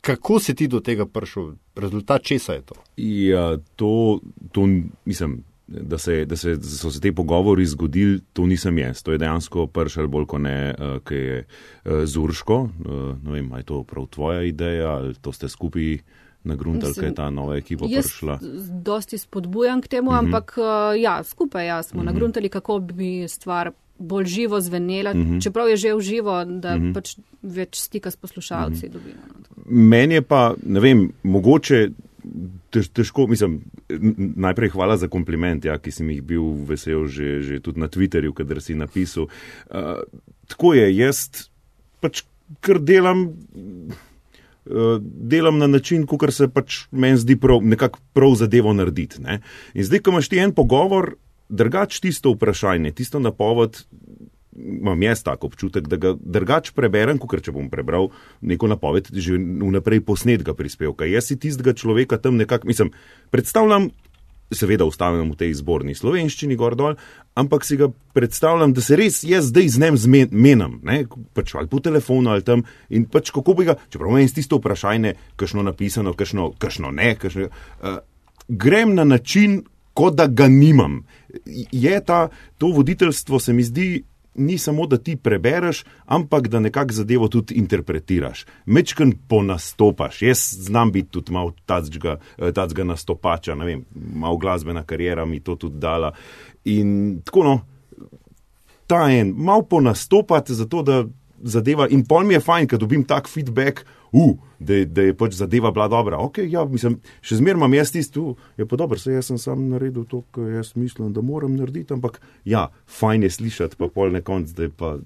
[0.00, 1.54] kako si ti do tega prišel?
[1.74, 2.74] Rezultat česa je to?
[2.96, 4.20] Ja, to,
[4.52, 4.68] to
[5.04, 5.42] mislim.
[5.66, 9.02] Da, se, da se, so se te pogovori zgodili, to nisem jaz.
[9.02, 12.58] To je dejansko prišel bolj kot ne, uh, ki je uh, Zurško.
[12.62, 15.98] Uh, ne vem, ali je to prav tvoja ideja ali to ste skupaj
[16.46, 18.38] na grunt ali kaj je ta nova ekipa prišla.
[18.70, 20.18] Dosti spodbujam k temu, uh -huh.
[20.18, 22.06] ampak uh, ja, skupaj ja, smo uh -huh.
[22.06, 25.42] na grunt ali kako bi stvar bolj živo zvenela, uh -huh.
[25.42, 26.94] čeprav je že v živo, da uh -huh.
[26.94, 28.92] pač več stika s poslušalci uh -huh.
[28.92, 29.20] dobimo.
[29.28, 31.90] No, Meni je pa, ne vem, mogoče.
[32.74, 33.60] Težko, mislim,
[34.36, 38.34] najprej hvala za kompliment, ja, ki sem jih bil vesel že, že tudi na Twitterju,
[38.34, 39.28] kadar si napisal.
[39.70, 40.02] Uh,
[40.50, 41.48] tako je, jaz
[42.02, 42.24] pač
[42.62, 43.28] kar delam,
[44.66, 49.22] uh, delam na način, kot se pač meni zdi prav, nekako prav zadevo narediti.
[49.22, 49.40] Ne.
[49.74, 51.14] In zdaj, ko imaš ti en pogovor,
[51.48, 53.84] drugač tisto vprašanje, tisto napoved,
[54.66, 59.38] imam jaz tako občutek, da ga drugač preberem, kot če bom prebral neko napoved že
[59.38, 61.06] vnaprej posnetka prispevka.
[61.08, 62.92] Jaz si tistega človeka tam nekako, mislim,
[63.30, 63.90] predstavljam.
[64.46, 66.92] Seveda ustavljam v tej zborni slovenščini, gor dol,
[67.34, 70.76] ampak si ga predstavljam, da se res jaz zdaj z njim zmenim,
[71.34, 72.62] pač ali po telefonu ali tam.
[72.94, 77.98] In pač kako bi ga, čeprav meni tisto vprašanje, kakšno napisano, kakšno ne, kakšno, uh,
[78.46, 79.64] grem na način,
[79.96, 81.00] kot da ga nimam.
[81.72, 84.04] Je ta, to voditeljstvo, se mi zdi,
[84.38, 88.46] ni samo, da ti prebereš, ampak da nekako zadevo tudi interpretiraš.
[88.66, 90.22] Mečken ponastopaš.
[90.22, 91.52] Jaz znam biti tudi malo
[92.54, 96.12] tacga nastopača, ne vem, malo glasbena karijera mi to tudi dala.
[96.64, 97.60] In tako no,
[98.86, 101.04] ta en, malo ponastopati, zato da
[101.42, 101.88] zadeva.
[101.88, 103.84] In pol mi je fajn, ker dobim tak feedback,
[104.16, 106.20] uh, da, da je pač zadeva bila dobra.
[106.24, 109.68] Okay, ja, mislim, še zmeraj imam jaz tisto, je pa dobro, se jaz sem sam
[109.70, 114.14] naredil to, kar jaz mislim, da moram narediti, ampak ja, fajn je slišati, pa pol
[114.16, 114.96] nekonc, da je pa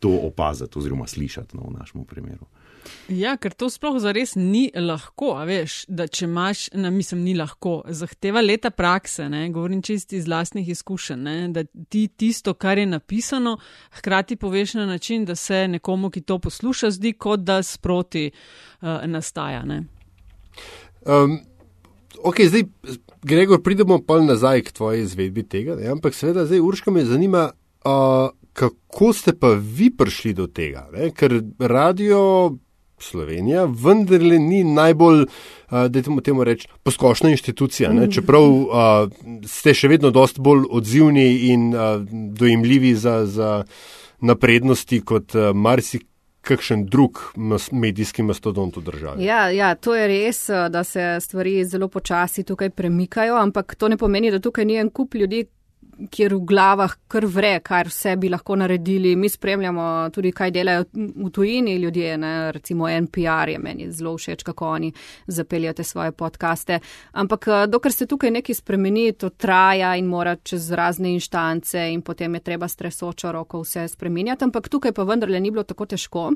[0.00, 2.48] to opaziti oziroma slišati no, v našem primeru.
[3.08, 7.78] Ja, ker to sploh zares ni lahko, veš, da če imaš, na mislim, ni lahko,
[7.86, 12.86] zahteva leta prakse, ne, govorim čisti iz lastnih izkušenj, ne, da ti tisto, kar je
[12.90, 13.56] napisano,
[13.98, 19.04] hkrati poveš na način, da se nekomu, ki to posluša, zdi, kot da sproti uh,
[19.06, 19.62] nastaja.
[21.06, 21.38] Um,
[22.22, 22.66] ok, zdaj,
[23.22, 27.50] Gregor, pridemo pa nazaj k tvoji izvedbi tega, ne, ampak seveda zdaj Urška me zanima.
[27.86, 30.86] Uh, Kako ste pa vi prišli do tega?
[30.88, 31.10] Ne?
[31.12, 32.56] Ker radio
[32.98, 35.26] Slovenija vendarle ni najbolj,
[35.70, 37.92] da temu, temu rečem, poskošna inštitucija.
[37.92, 38.08] Ne?
[38.12, 39.06] Čeprav a,
[39.46, 41.96] ste še vedno dosti bolj odzivni in a,
[42.40, 43.64] dojemljivi za, za
[44.20, 46.08] naprednosti kot marsikaj.
[46.46, 47.18] Kakšen drug
[47.72, 49.24] medijski mastodont v državi?
[49.26, 53.98] Ja, ja, to je res, da se stvari zelo počasi tukaj premikajo, ampak to ne
[53.98, 55.42] pomeni, da tukaj ni en kup ljudi,
[56.10, 59.14] kjer v glavah kar vre, kar vse bi lahko naredili.
[59.16, 62.32] Mi spremljamo tudi, kaj delajo v tujini ljudje, ne?
[62.52, 64.92] recimo NPR je meni zelo všeč, kako oni
[65.26, 66.78] zapeljate svoje podkaste.
[67.12, 72.02] Ampak eh, dokler se tukaj nekaj spremeni, to traja in mora čez razne inštance in
[72.02, 74.44] potem je treba stresočo roko vse spremenjati.
[74.44, 76.30] Ampak tukaj pa vendarle ni bilo tako težko,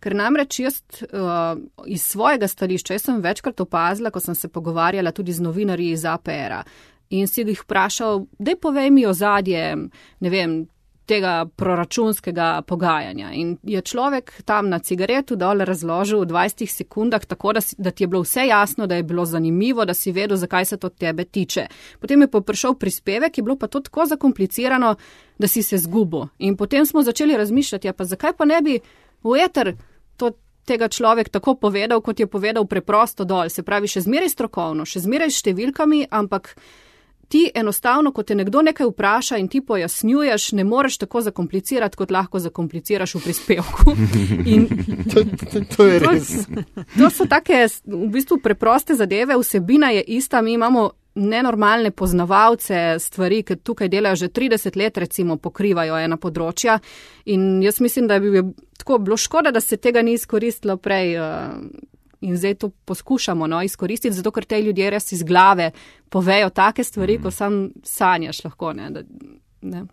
[0.00, 5.12] ker namreč jaz uh, iz svojega stališča, jaz sem večkrat opazila, ko sem se pogovarjala
[5.12, 6.62] tudi z novinarji iz APR-a
[7.10, 9.76] in si jih vprašal, da povej mi ozadje,
[10.20, 10.66] ne vem,
[11.06, 13.30] tega proračunskega pogajanja.
[13.32, 18.04] In je človek tam na cigaretu dol razložil v 20 sekundah, tako da, da ti
[18.04, 21.24] je bilo vse jasno, da je bilo zanimivo, da si vedel, zakaj se to tebe
[21.24, 21.66] tiče.
[22.00, 24.96] Potem je pa prišel prispevek, je bilo pa to tako zakomplicirano,
[25.38, 26.26] da si se zgubil.
[26.38, 28.80] In potem smo začeli razmišljati, ja pa zakaj pa ne bi
[29.22, 29.76] v eter
[30.16, 30.32] to
[30.66, 33.48] tega človek tako povedal, kot je povedal preprosto dol.
[33.48, 36.56] Se pravi, še zmeraj strokovno, še zmeraj s številkami, ampak
[37.28, 42.10] ti enostavno, ko te nekdo nekaj vpraša in ti pojasnjuješ, ne moreš tako zakomplicirati, kot
[42.10, 43.96] lahko zakompliciraš v prispevku.
[44.54, 44.68] In
[45.12, 46.30] to, to, to je res.
[46.46, 52.98] To, to so take v bistvu preproste zadeve, vsebina je ista, mi imamo nenormalne poznavalce
[53.00, 56.78] stvari, ki tukaj delajo že 30 let, recimo pokrivajo ena področja.
[57.32, 58.42] In jaz mislim, da bi
[58.78, 61.16] tako bilo škoda, da se tega ni izkoristilo prej.
[62.20, 65.70] In zdaj to poskušamo no, izkoristiti, zato ker te ljudje res iz glave
[66.08, 67.22] povejo take stvari, mm.
[67.22, 68.72] ko sam sanjaš lahko.
[68.72, 69.02] Ne, da,
[69.62, 69.84] ne,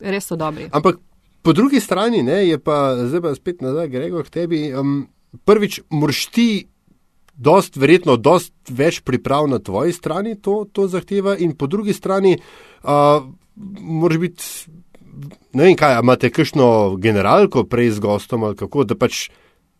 [0.00, 0.70] res so dobri.
[0.72, 0.98] Ampak
[1.42, 4.62] po drugi strani ne, je pa zdaj pa spet nazaj, Gregor, k tebi.
[4.74, 5.04] Um,
[5.44, 6.48] prvič, moraš ti.
[7.36, 12.38] Dost, verjetno, dost več priprav na tvoji strani to, to zahteva, in po drugi strani,
[12.80, 13.26] uh,
[13.76, 14.46] moraš biti,
[15.52, 19.26] ne vem kaj, imate kakšno generalko prej z gostom ali kako, da pač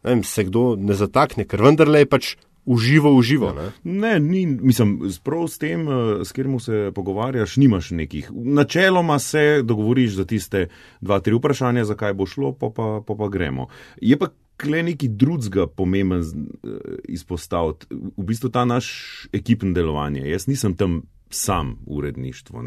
[0.04, 2.34] vem, se kdo ne zatakne, ker vendarle je pač
[2.66, 3.52] uživo, uživo.
[3.54, 8.30] Ne, ne ni, mislim, sprav s tem, eh, s katerim se pogovarjaš, nimaš nekih.
[8.34, 10.68] Načeloma se dogovoriš za tiste
[11.00, 13.68] dva, tri vprašanja, zakaj bo šlo, pa pa, pa, pa gremo.
[14.00, 16.68] Je pa kle neki drugega pomemben eh,
[17.08, 20.28] izpostaviti, v bistvu ta naš ekipno delovanje.
[20.30, 22.62] Jaz nisem tam sam uredništvo.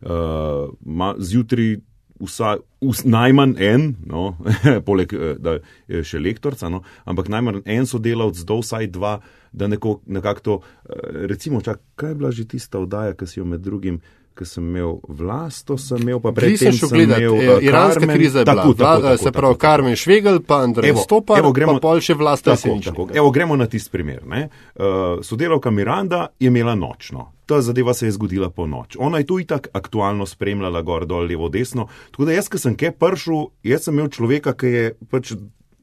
[0.00, 1.76] Uh, zjutraj
[2.20, 4.36] vsa, vs, najmanj en, no,
[4.88, 5.58] poleg eh, da
[5.90, 9.18] je še lektorca, no, ampak najmanj en sodelavc, do vsaj dva,
[9.52, 13.40] da nekako nekak to, eh, recimo, čak, kaj je bila že tista oddaja, ki si
[13.40, 14.00] jo med drugim.
[14.34, 16.56] Ker sem imel vlast, to sem imel pa prej.
[16.60, 18.62] Si šel gledati, uh, iranska Carmen, kriza je bila.
[18.62, 22.14] Tako, tako, tako, se pravi, Karmen Švegel, pa Andrej Stopar, evo, gremo, pa pol še
[22.14, 22.46] vlast.
[22.48, 24.22] Tako, tako, evo, gremo na tisti primer.
[24.24, 28.96] Uh, sodelavka Miranda je imela nočno ta zadeva se je zgodila po noč.
[28.98, 31.88] Ona je tu itak aktualno spremljala gor, dol, levo, desno.
[32.10, 35.34] Tako da jaz, ki sem kaj pršil, jaz sem imel človeka, ki je pač.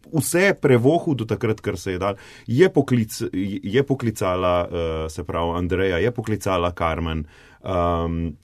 [0.07, 2.15] Vse prevohu do takrat, kar se je dal,
[2.47, 7.25] je, poklic, je poklicala, uh, se pravi, Andreja, je poklicala Karmen,
[7.67, 8.37] um,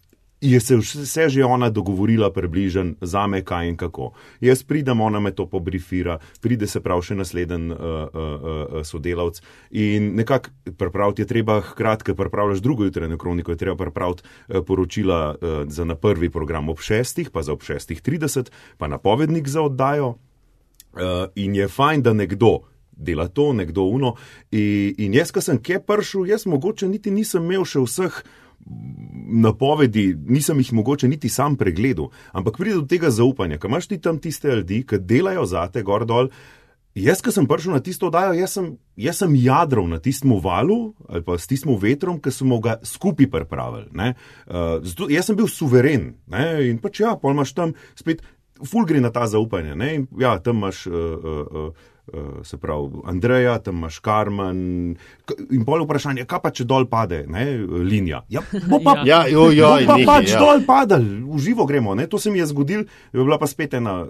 [0.43, 4.11] je se vse že ona dogovorila približen za me, kaj in kako.
[4.41, 9.39] Jaz pridem, ona me to pobrifira, pride se prav še naslednji uh, uh, uh, sodelavc
[9.71, 14.59] in nekako pripraviti je treba, hkrati, ker pripravljaš drugo jutrajno kroniko, je treba pripraviti uh,
[14.67, 19.47] poročila uh, za na prvi program ob šestih, pa za ob šestih trideset, pa napovednik
[19.47, 20.15] za oddajo.
[20.93, 22.59] Uh, in je fajn, da nekdo
[22.91, 24.15] dela to, nekdo uno.
[24.51, 28.19] In, in jaz, ki sem kje prišel, jaz mogoče niti nisem imel še vseh
[29.33, 34.01] napovedi, nisem jih mogoče niti sam pregledal, ampak pride do tega zaupanja, kaj imaš ti
[34.01, 36.29] tam tiste ljudi, ki delajo za te gor dol.
[36.93, 38.67] Jaz, ki sem prišel na tisto oddajo, jaz sem,
[39.01, 43.31] jaz sem jadrov na tistem valu ali pa s tistim vetrom, ki smo ga skupaj
[43.33, 43.89] pripravili.
[43.89, 46.45] Uh, zato, jaz sem bil suveren ne?
[46.69, 48.21] in pač ja, pol imaš tam spet,
[48.61, 49.73] ful gre na ta zaupanje.
[49.73, 50.85] In, ja, tam imaš.
[50.85, 51.89] Uh, uh, uh,
[52.43, 54.95] se pravi, Andreja, tam imaš Karmen.
[55.51, 58.23] In bolj vprašanje, kaj pa če dol pade, ne, linija.
[58.29, 60.41] Ja, bo pa, ja, jo, jo, bo pa nekaj, pač ja.
[60.41, 61.95] dol padal, v živo gremo.
[61.95, 62.09] Ne.
[62.11, 64.01] To se mi je zgodil, je bila pa spet ena.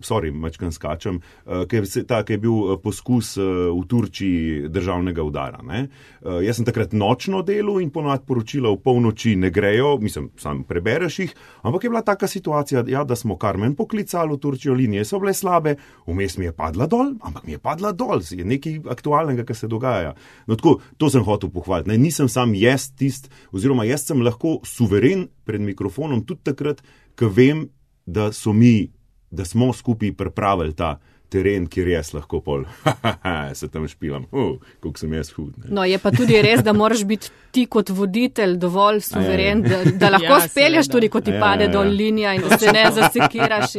[0.00, 5.24] Sorry, mečkam skačem, uh, ker se, ta, je bil uh, poskus uh, v Turčiji državnega
[5.26, 5.58] udara.
[5.62, 10.62] Uh, jaz sem takrat nočno delal in ponovadi poročila v polnoči ne grejo, mislim, sam
[10.68, 11.34] prebereš jih,
[11.66, 15.34] ampak je bila taka situacija, ja, da smo Karmen poklicali v Turčijo, linije so bile
[15.34, 15.74] slabe,
[16.06, 19.68] vmes mi je padla dol, ampak mi je padla dol, je nekaj aktualnega, kar se
[19.68, 20.14] dogaja.
[20.46, 21.90] No, tako, to sem hotel pohvaliti.
[21.90, 21.98] Ne?
[21.98, 26.82] Nisem sam jaz tist, oziroma jaz sem lahko suveren pred mikrofonom tudi takrat,
[27.18, 27.66] ko vem,
[28.08, 28.88] da so mi
[29.30, 32.64] da smo skupaj pripravili ta teren, kjer jaz lahko pol,
[33.58, 35.52] se tam špilam, uh, kako sem jaz hud.
[35.60, 35.72] Ne.
[35.76, 40.10] No, je pa tudi res, da moraš biti ti kot voditelj dovolj suveren, da, da
[40.16, 41.74] lahko ja, spelješ tudi, ko ti ja, pade ja, ja.
[41.76, 43.76] dol linija in da se ne zasekiraš.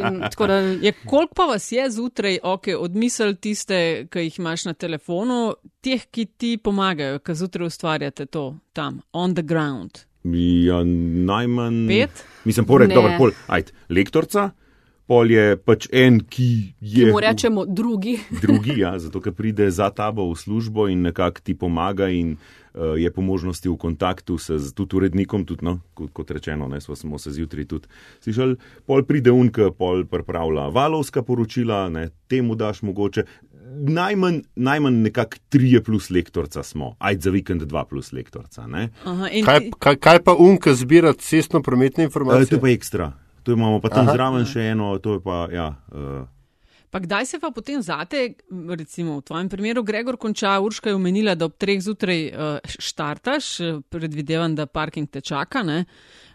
[0.50, 0.56] Da...
[0.82, 6.06] Je, koliko pa vas je zjutraj, ok, odmisel tiste, ki jih imaš na telefonu, teh,
[6.10, 10.00] ki ti pomagajo, ki zjutraj ustvarjate to tam, on the ground.
[10.24, 11.84] Ja, najmanj.
[11.88, 12.24] Pet?
[12.44, 14.50] Mislim, porek, dobro, pol, ajt, lektorca
[15.10, 17.10] pol je pač en, ki je.
[17.10, 18.20] Mu rečemo drugi.
[18.44, 22.94] drugi, ja, zato ker pride za tabo v službo in nekako ti pomaga in uh,
[22.94, 27.18] je po možnosti v kontaktu s tudi urednikom, tudi, no, kot, kot rečeno, ne, smo
[27.18, 27.90] se zjutraj tudi
[28.22, 28.54] slišali.
[28.86, 33.26] Pol pride unka, pol pripravlja valovska poročila, ne, temu daš mogoče.
[33.70, 38.66] Najmanj, najmanj nekako trije plus lektorca smo, aj za vikend dva plus lektorca.
[38.66, 42.50] Aha, kaj, kaj, kaj pa unka zbira cestno-prometne informacije?
[42.50, 43.10] E, to pa je ekstra
[43.42, 45.72] To imamo pa tam zraven še eno, to je pa, ja.
[45.92, 46.28] Uh,
[46.90, 51.36] Pa kdaj se pa potem zate, recimo v tvojem primeru, Gregor konča, Urška je omenila,
[51.38, 53.50] da ob treh zjutraj uh, štartaš,
[53.86, 55.62] predvidevam, da parking te čaka.
[55.62, 55.84] Ne?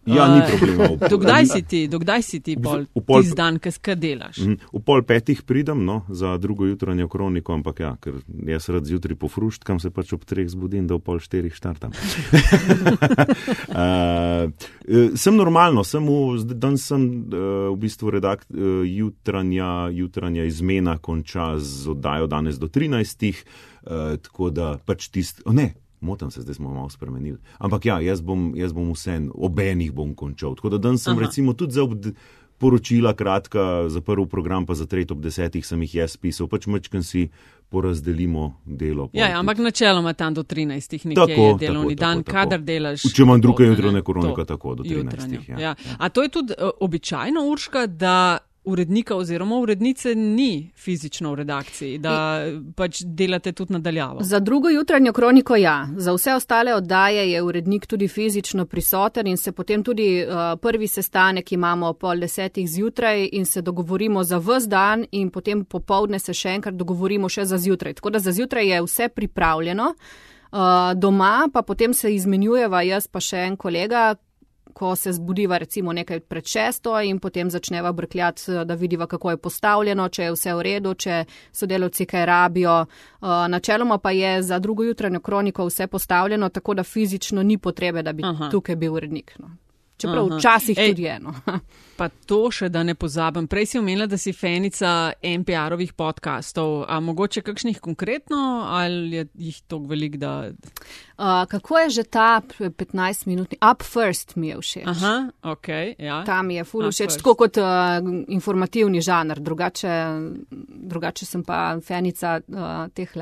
[0.06, 0.88] Ja, ni problema.
[1.16, 4.38] Dokdaj si ti, dokdaj si ti pol, pol dan, kaj delaš?
[4.38, 4.70] Mhm.
[4.74, 9.18] V pol petih pridem no, za drugo jutranjo kroniko, ampak ja, ker jaz rad zjutraj
[9.18, 11.96] pofruštkam, se pač ob treh zbudim, da v pol štirih štartam.
[13.74, 14.52] uh,
[15.18, 21.56] sem normalno, sem v, dan sem uh, v bistvu redakt, uh, jutranja, jutranja izmena konča
[21.58, 23.26] z oddajo danes do 13.
[23.86, 27.38] Uh, tako da pač tisti, oh, ne, Motam se, zdaj smo malo spremenili.
[27.58, 30.56] Ampak ja, jaz bom, jaz bom vse, obenih bom končal.
[30.56, 31.26] Tako da danes sem Aha.
[31.26, 31.86] recimo tudi za
[32.58, 36.68] poročila kratka, za prvi program, pa za tretji ob desetih sem jih jaz pisal, pač
[36.68, 37.30] mečkam si
[37.70, 39.10] porazdelimo delo.
[39.14, 41.06] Ja, ja, ampak načeloma tam do 13.
[41.06, 43.02] nekje tako, je delovni tako, dan, tako, kadar delaš.
[43.14, 45.50] Če imam druge jutranje koronika, tako do 13.
[45.50, 45.60] Ja.
[45.60, 45.76] Ja.
[45.98, 51.98] A to je tudi uh, običajno, Urška, da urednika oziroma urednice ni fizično v redakciji,
[51.98, 54.24] da pač delate tudi nadaljavo.
[54.24, 59.38] Za drugo jutranjo kroniko ja, za vse ostale oddaje je urednik tudi fizično prisoten in
[59.38, 64.68] se potem tudi uh, prvi sestanek imamo pol desetih zjutraj in se dogovorimo za vse
[64.68, 67.94] dan in potem popovdne se še enkrat dogovorimo še za zjutraj.
[67.94, 69.94] Tako da za zjutraj je vse pripravljeno.
[70.56, 74.16] Uh, doma pa potem se izmenjujeva jaz pa še en kolega,
[74.76, 79.38] ko se zbudiva recimo nekaj pred šesto in potem začneva brkljati, da vidiva, kako je
[79.38, 82.82] postavljeno, če je vse v redu, če sodelavci kaj rabijo.
[82.82, 88.04] Uh, načeloma pa je za drugo jutranjo kroniko vse postavljeno, tako da fizično ni potrebe,
[88.04, 88.50] da bi Aha.
[88.52, 89.38] tukaj bil urednik.
[89.40, 89.56] No.
[89.98, 90.38] Čeprav Aha.
[90.38, 91.32] včasih Ej, tudi eno.
[92.00, 93.48] pa to še, da ne pozabim.
[93.48, 96.84] Prej si omenila, da si fenica NPR-ovih podkastov.
[96.92, 100.52] A mogoče kakšnih konkretno ali je jih toliko velik, da.
[101.16, 104.88] Uh, kako je že ta 15-minutni Up First mi je všeč?
[104.92, 105.16] Aha,
[105.56, 105.68] ok.
[106.00, 106.24] Ja.
[106.28, 109.40] Tam je full všeč, tako kot uh, informativni žanr.
[109.40, 109.96] Drugače,
[110.92, 113.16] drugače sem pa fenica uh, teh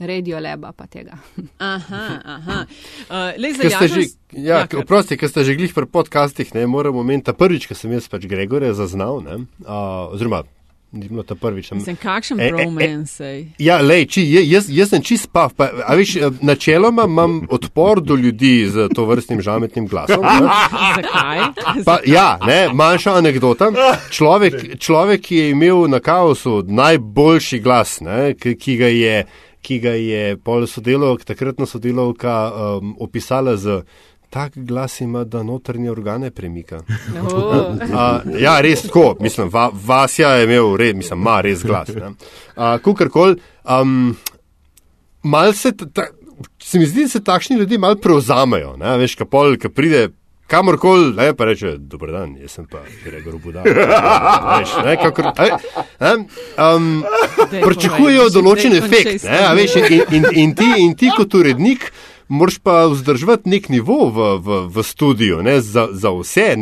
[0.00, 1.18] le radio leba pa tega.
[1.58, 2.66] Aha, aha.
[3.10, 7.66] Uh, že, ja, ja, prosti, ker ste že glih pri podcastih, ne moramo omeniti prvič,
[7.66, 10.44] ko sem jaz pač Gregorja zaznal, ne, uh, oziroma.
[10.92, 11.70] Ni bilo to prvič.
[11.84, 13.22] Sem kakšen bromance.
[13.22, 15.52] E, e, ja, lej, či, jaz, jaz sem čist pav.
[15.54, 20.18] Pa, a veš, eh, načeloma imam odpor do ljudi z to vrstnim žametnim glasom.
[20.98, 21.38] Zakaj?
[21.86, 23.70] Pa, ja, ne, manjša anekdota.
[24.10, 29.14] Človek, človek, ki je imel na kaosu najboljši glas, ne, ki, ki ga je
[29.62, 33.82] ki ga je pol sodelovka, takratna sodelovka, um, opisala z.
[34.30, 36.84] Tak glas ima, da notrnje organe premika.
[37.18, 37.74] Oh.
[37.94, 41.90] A, ja, res tako, mislim, va, Vasja je imel, res, mislim, ima res glas.
[42.84, 44.14] Kukorkoli, um,
[45.22, 46.06] mal se, ta,
[46.62, 50.06] se mi zdi, da se takšni ljudje mal prevzamejo, ne, veš, kapol, ki pride
[50.50, 53.64] kamorkoli, ne pa reče, dober dan, jaz sem pa Gregor Budal.
[57.66, 61.90] Pričakujejo določen efekt, ne, veš, in, in, in, ti, in ti kot urednik.
[62.30, 66.52] Moraš pa vzdrževati nek nivo v, v, v studiu, ne, za, za vse.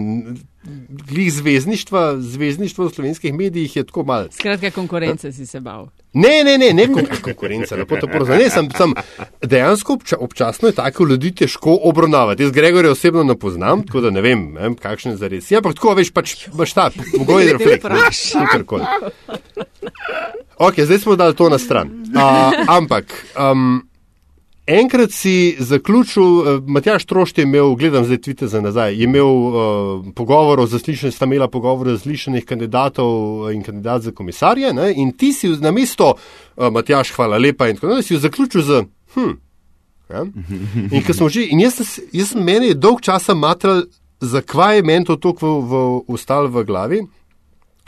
[0.89, 4.29] Glih zvezdništva, zvezdništva v slovenskih medijih je tako malo.
[4.31, 5.89] Skratka, konkurence si se bal.
[6.13, 6.87] Ne, ne, ne, ne
[7.23, 8.41] konkurence, lepo to porozumem.
[8.41, 8.95] Ne, sem, sem
[9.43, 12.43] dejansko obča, občasno je tako ljudi težko obravnavati.
[12.43, 15.51] Jaz Gregorja osebno ne poznam, tako da ne vem, ne, kakšne zares.
[15.51, 17.85] Ja, ampak tako veš, pač baš ta, mogoče je reflekt.
[20.59, 21.89] Ok, zdaj smo dali to na stran.
[21.89, 23.13] Uh, ampak.
[23.39, 23.88] Um,
[24.69, 29.27] Enkrat si zaključil, uh, Matjaš Trošt je imel, gledam zdaj tvite za nazaj, je imel
[29.27, 29.55] uh,
[30.15, 34.93] pogovor o zaslišanju, sta imela pogovor o zaslišanjih kandidatov in kandidat za komisarje ne?
[34.97, 36.15] in ti si na mesto,
[36.57, 39.33] uh, Matjaš, hvala lepa in tako naprej, si jo zaključil z hm.
[40.11, 40.27] Ja?
[40.93, 43.87] In, že, in jaz, jaz sem meni dolg časa matral,
[44.21, 47.07] zakaj je meni to tako ustal v glavi.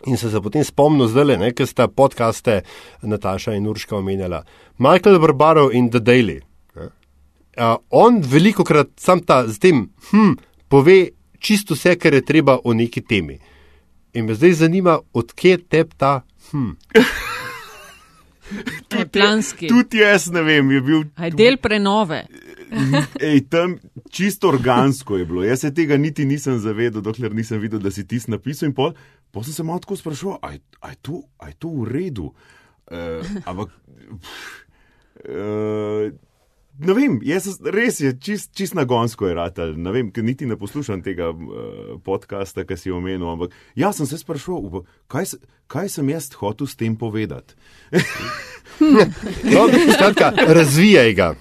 [0.06, 2.62] In se je potem spomnil zdaj, ker sta podkaste
[3.02, 4.44] Nataša in Urška omenjala.
[4.78, 6.40] Michael Barbarov in The Daily
[7.56, 10.36] uh, on veliko krat sam ta z tem, hm,
[10.68, 13.38] pove čisto vse, kar je treba o neki temi.
[14.14, 16.70] In me zdaj zanima, odkje te ta hm.
[18.88, 19.68] Tudi, planski.
[19.68, 21.04] Tudi jaz ne vem, je bil.
[21.16, 22.24] Aj del prenove.
[23.28, 23.76] Ej, tam
[24.10, 25.44] čisto organsko je bilo.
[25.46, 28.70] Jaz se tega niti nisem zavedal, dokler nisem videl, da si ti napisal.
[28.70, 28.94] In pol,
[29.30, 30.58] pol sem se malo tako sprašoval, aj
[30.98, 32.32] je to v redu.
[32.90, 33.70] Uh, ampak.
[35.20, 36.10] Uh,
[36.80, 39.74] Ne vem, jaz, res je, čist, čist nagonsko je ratelj.
[39.76, 43.28] Ne vem, ker niti ne poslušam tega uh, podcasta, ki si omenil.
[43.28, 45.34] Ampak jaz sem se sprašoval, kaj,
[45.68, 47.54] kaj sem jaz hotel s tem povedati.
[49.54, 51.34] no, skratka, razvijaj ga.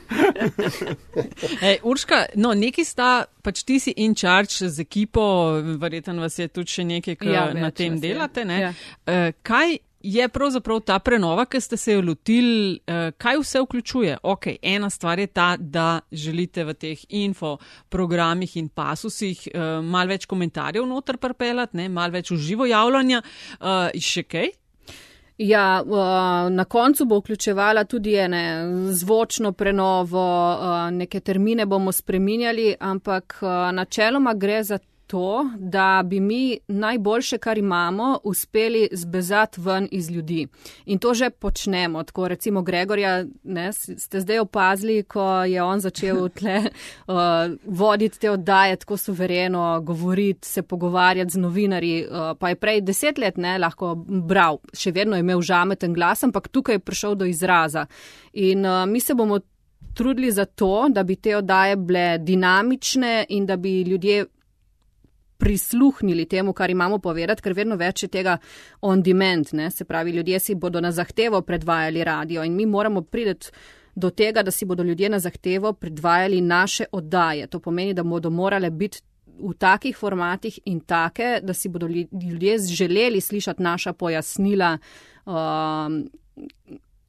[1.61, 5.23] Ej, Urška, no, neki sta, pač ti si in charge z ekipo,
[5.79, 8.45] verjetno vas je tudi še nekaj, ki Ja, na tem delate.
[8.45, 8.59] ne?
[8.61, 8.73] Ja.
[9.05, 14.17] Eh, Kaj je pravzaprav ta prenova, ki ste se jo lotili, eh, kaj vse vključuje?
[14.23, 17.57] Ok, ena stvar je ta, da želite v teh info
[17.89, 23.21] programih in pasusih eh, malo več komentarjev noter prpelati, ne, malo več uživo javljanja,
[23.59, 24.49] eh, še kaj?
[25.39, 25.83] Ja,
[26.51, 28.41] na koncu bo vključevala tudi ene
[28.91, 30.25] zvočno prenovo,
[30.91, 33.37] neke termine bomo spreminjali, ampak
[33.71, 34.79] načeloma gre za
[35.09, 40.47] to, da bi mi najboljše, kar imamo, uspeli zbezati ven iz ljudi.
[40.85, 42.03] In to že počnemo.
[42.03, 47.15] Tako recimo Gregorja, ne, ste zdaj opazili, ko je on začel tle uh,
[47.65, 53.17] voditi te oddaje tako suvereno, govoriti, se pogovarjati z novinarji, uh, pa je prej deset
[53.17, 57.25] let ne lahko bral, še vedno je imel žameten glas, ampak tukaj je prišel do
[57.25, 57.87] izraza.
[58.33, 59.39] In uh, mi se bomo
[59.93, 64.25] trudili za to, da bi te oddaje bile dinamične in da bi ljudje
[65.39, 68.37] prisluhnili temu, kar imamo povedati, ker vedno več je tega
[68.81, 69.71] on demand, ne?
[69.71, 73.47] se pravi, ljudje si bodo na zahtevo predvajali radio in mi moramo priti
[73.95, 77.47] do tega, da si bodo ljudje na zahtevo predvajali naše oddaje.
[77.47, 78.99] To pomeni, da bodo morale biti
[79.39, 84.77] v takih formatih in take, da si bodo ljudje želeli slišati naša pojasnila.
[85.25, 86.09] Um,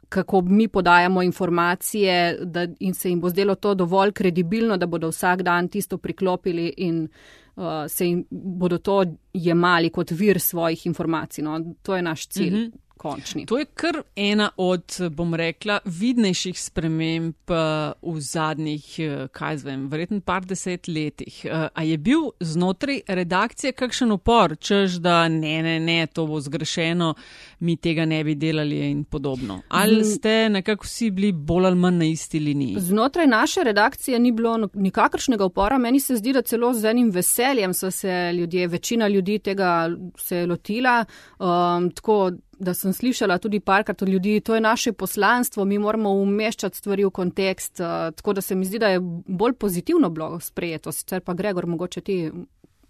[0.09, 5.09] kako mi podajamo informacije da, in se jim bo zdelo to dovolj kredibilno, da bodo
[5.09, 7.39] vsak dan tisto priklopili in uh,
[7.88, 11.44] se jim bodo to jemali kot vir svojih informacij.
[11.44, 11.58] No.
[11.82, 12.50] To je naš cilj.
[12.50, 12.89] Mm -hmm.
[13.01, 13.46] Končni.
[13.46, 14.84] To je kar ena od,
[15.16, 21.44] bom rekla, vidnejših sprememb eh, v zadnjih, eh, kaj zvem, verjetno par deset letih.
[21.44, 26.40] Eh, A je bil znotraj redakcije kakšen upor, čež da ne, ne, ne, to bo
[26.40, 27.14] zgrešeno,
[27.61, 29.62] mi tega ne bi delali in podobno?
[29.68, 32.76] Ali ste nekako vsi bili bolj ali manj na isti liniji?
[32.78, 35.78] Znotraj naše redakcije ni bilo no- nikakršnega upora.
[35.78, 39.88] Meni se zdi, da celo z enim veseljem so se ljudje, večina ljudi tega
[40.18, 41.05] se je lotila.
[41.38, 46.11] Um, tako da sem slišala tudi parkrat od ljudi, to je naše poslanstvo, mi moramo
[46.12, 47.80] umeščati stvari v kontekst.
[47.80, 50.92] Uh, tako da se mi zdi, da je bolj pozitivno bilo sprejeto.
[50.92, 52.30] Sicer pa Gregor, mogoče ti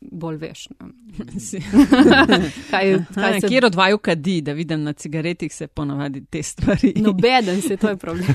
[0.00, 0.68] bolj veš.
[1.40, 1.62] Si-
[2.70, 3.48] Kaj, Aha, kaj se...
[3.48, 6.92] Kjer od vaju kadi, da vidim na cigaretih se ponavadi te stvari.
[6.96, 8.26] Nobeden se, to je problem.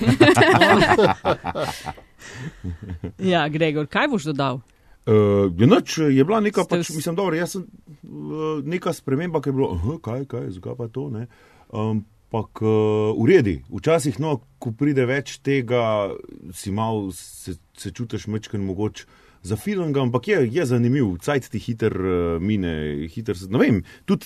[3.19, 4.59] Ja, Gregor, kaj boš dodal?
[5.05, 9.41] Uh, je, noč, je bila neka, Ste pač, mislim, dobro, jaz sem uh, neka sprememba,
[9.41, 11.27] ki je bila, uh, kaj, kaj, zakaj pa to, ne.
[11.69, 16.09] Ampak uh, uredi, včasih, no, ko pride več tega,
[16.57, 19.05] si mal, se, se čutiš mečken mogoče
[19.45, 22.73] za film, ampak je, je zanimiv, cajt ti hiter uh, mine,
[23.13, 24.25] hiter, se- ne vem, tudi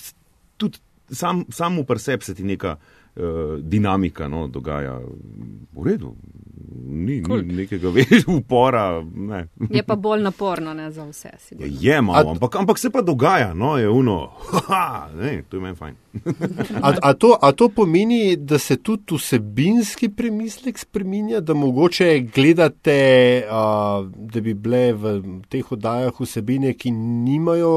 [0.56, 0.80] tud
[1.12, 4.96] sam, samo pri sebi se ti neka uh, dinamika no, dogaja
[5.76, 6.14] v redu.
[6.90, 7.42] Ni, Cool.
[7.42, 8.84] ni nekega veš, upora.
[9.04, 9.44] Ne.
[9.70, 11.28] Je pa bolj naporno ne, za vse.
[11.28, 11.76] Ja, sigurno.
[11.80, 14.82] je malo, A- ampak, ampak se pa dogaja, no, je uno, haha,
[15.14, 15.94] ne, to je meni fajn.
[16.76, 22.98] A, a, to, a to pomeni, da se tudi vsebinski premislek spreminja, da mogoče gledate,
[23.50, 23.62] a,
[24.14, 25.14] da bi bile v
[25.48, 27.74] teh oddajah vsebine, ki nimajo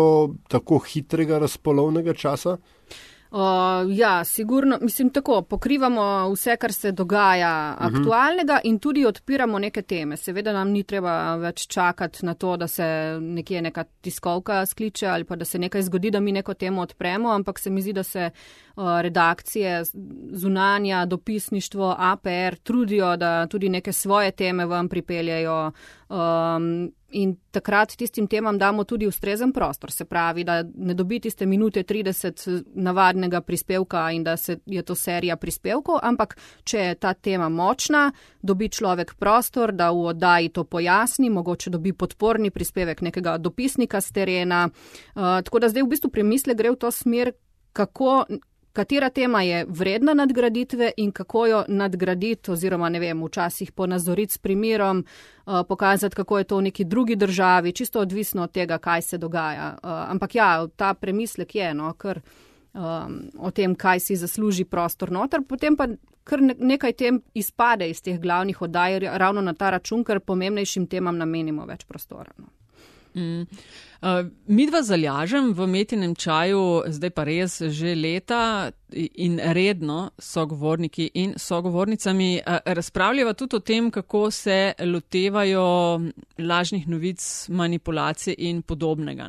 [0.47, 2.57] tako hitrega razpolovnega časa?
[3.33, 3.39] Uh,
[3.89, 7.97] ja, sigurno, mislim tako, pokrivamo vse, kar se dogaja uh -huh.
[7.97, 10.17] aktualnega in tudi odpiramo neke teme.
[10.17, 15.23] Seveda nam ni treba več čakati na to, da se nekje neka tiskovka skliče ali
[15.23, 18.03] pa da se nekaj zgodi, da mi neko temo odpremo, ampak se mi zdi, da
[18.03, 18.29] se
[18.75, 19.83] uh, redakcije,
[20.31, 25.71] zunanja, dopisništvo, APR trudijo, da tudi neke svoje teme vam pripeljajo.
[26.09, 31.45] Um, In takrat tistim temam damo tudi ustrezen prostor, se pravi, da ne dobi tiste
[31.45, 37.13] minute 30 navadnega prispevka in da se, je to serija prispevkov, ampak če je ta
[37.13, 38.11] tema močna,
[38.41, 44.11] dobi človek prostor, da v oddaji to pojasni, mogoče dobi podporni prispevek nekega dopisnika z
[44.11, 44.63] terena.
[44.67, 47.33] Uh, tako da zdaj v bistvu premisle gre v to smer,
[47.73, 48.25] kako.
[48.73, 54.37] Katera tema je vredna nadgraditve in kako jo nadgraditi, oziroma ne vem, včasih ponazoriti s
[54.37, 55.05] primerom,
[55.45, 59.17] uh, pokazati, kako je to v neki drugi državi, čisto odvisno od tega, kaj se
[59.17, 59.77] dogaja.
[59.83, 62.21] Uh, ampak ja, ta premislek je, no, ker
[62.73, 65.87] um, o tem, kaj si zasluži prostor noter, potem pa
[66.23, 70.87] kar ne, nekaj tem izpade iz teh glavnih oddaj ravno na ta račun, ker pomembnejšim
[70.87, 72.33] temam namenimo več prostora.
[72.37, 72.49] No.
[73.15, 73.45] Mm.
[74.03, 81.09] Uh, mi dva zalažem v metinem čaju, zdaj pa res že leta in redno sogovorniki
[81.13, 86.01] in sogovornicami uh, razpravljava tudi o tem, kako se lotevajo
[86.37, 89.27] lažnih novic, manipulacij in podobnega.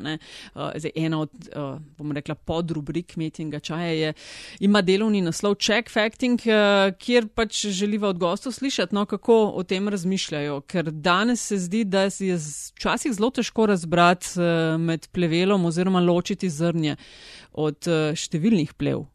[0.55, 4.13] Uh, zdaj, ena od, uh, bom rekla, podrubrik metinga čaja je,
[4.59, 6.41] ima delovni naslov Check Facting,
[6.99, 11.83] kjer pač želiva od gostov slišati, no, kako o tem razmišljajo, ker danes se zdi,
[11.83, 12.37] da je
[12.75, 14.39] včasih zelo težko razbrati
[14.79, 16.95] med plevelom oziroma ločiti zrnje
[17.53, 19.05] od številnih plev.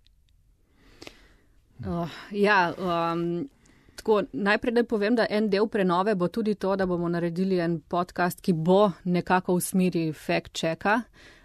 [1.87, 3.49] Oh, ja, um,
[3.97, 7.81] tako, najprej naj povem, da en del prenove bo tudi to, da bomo naredili en
[7.81, 11.01] podcast, ki bo nekako v smeri fact-checka.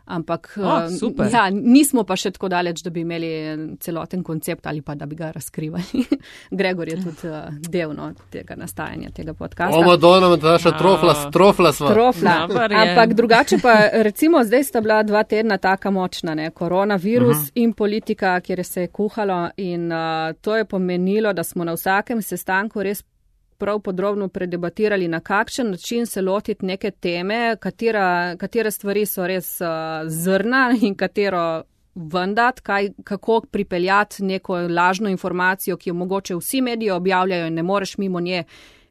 [0.05, 3.29] Ampak oh, ja, nismo pa še tako daleč, da bi imeli
[3.81, 6.03] celoten koncept ali pa da bi ga razkrivali.
[6.59, 9.79] Gregor je tudi uh, del no, tega nastajanja tega podcasta.
[9.79, 11.89] O, Madonna, naša trofla, trofla smo.
[11.89, 12.35] Trofla.
[12.69, 13.73] Ampak drugače pa,
[14.05, 16.51] recimo, zdaj sta bila dva tedna taka močna, ne?
[16.51, 17.47] koronavirus uh mhm.
[17.47, 17.63] -huh.
[17.63, 22.21] in politika, kjer se je kuhalo in uh, to je pomenilo, da smo na vsakem
[22.21, 23.03] sestanku res
[23.57, 29.61] prav podrobno predebatirali, na kakšen način se lotiti neke teme, katera, katere stvari so res
[29.61, 29.67] uh,
[30.07, 31.63] zrna in katero
[31.95, 37.63] vendat, kaj, kako pripeljati neko lažno informacijo, ki jo mogoče vsi mediji objavljajo in ne
[37.63, 38.43] moreš mimo nje,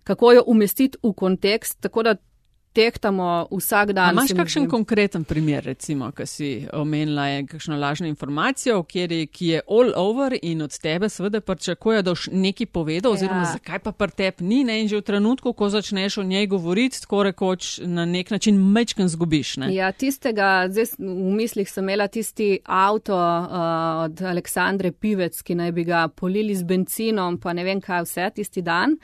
[0.04, 2.16] kako jo umestiti v kontekst, tako da
[2.74, 4.12] tehtamo vsak dan.
[4.12, 9.60] Imaš kakšen konkreten primer, recimo, ki si omenila, je kakšno lažno informacijo, kjeri, ki je
[9.70, 13.52] all over in od tebe seveda pričakuje, da boš nekaj povedal, oziroma ja.
[13.52, 14.80] zakaj pa pri tebi ni ne?
[14.82, 19.08] in že v trenutku, ko začneš o njej govoriti, tako rekoč na nek način mečken
[19.08, 19.56] zgubiš.
[19.56, 19.70] Ne?
[19.74, 25.72] Ja, tistega, zdaj v mislih sem imela tisti avto uh, od Aleksandre Pivec, ki naj
[25.72, 28.98] bi ga polili z benzinom, pa ne vem kaj vse tisti dan.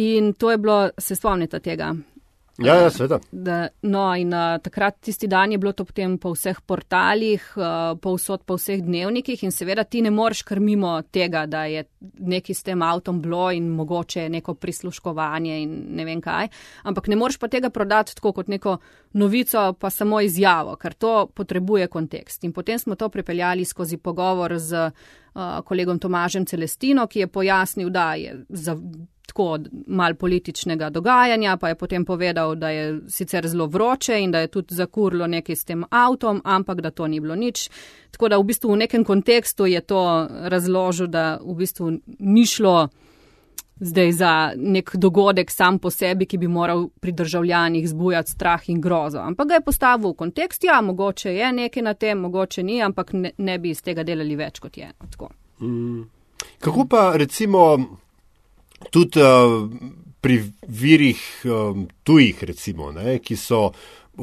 [0.00, 1.94] In to je bilo, se spomnite tega,
[2.60, 3.18] Ja, ja, seveda.
[3.82, 8.42] No, in uh, takrat tisti dan je bilo to potem po vseh portalih, uh, povsod
[8.44, 12.66] po vseh dnevnikih in seveda ti ne moreš kar mimo tega, da je neki s
[12.66, 16.50] tem avtom bilo in mogoče neko prisluškovanje in ne vem kaj.
[16.84, 18.76] Ampak ne moreš pa tega prodati tako kot neko
[19.12, 22.44] novico, pa samo izjavo, ker to potrebuje kontekst.
[22.44, 27.90] In potem smo to pripeljali skozi pogovor z uh, kolegom Tomažem Celestino, ki je pojasnil,
[27.90, 28.76] da je za
[29.30, 34.40] tako mal političnega dogajanja, pa je potem povedal, da je sicer zelo vroče in da
[34.42, 37.68] je tudi zakurlo nekaj s tem avtom, ampak da to ni bilo nič.
[38.10, 40.02] Tako da v bistvu v nekem kontekstu je to
[40.50, 42.88] razložil, da v bistvu ni šlo
[43.80, 48.80] zdaj za nek dogodek sam po sebi, ki bi moral pri državljanih zbujati strah in
[48.80, 49.18] grozo.
[49.18, 53.12] Ampak ga je postavil v kontekst, ja, mogoče je nekaj na tem, mogoče ni, ampak
[53.12, 54.92] ne, ne bi iz tega delali več kot je.
[55.60, 56.02] Mm.
[56.58, 57.78] Kako pa recimo
[58.90, 59.70] tudi uh,
[60.20, 63.70] pri virih um, tujih, recimo, ne, ki so,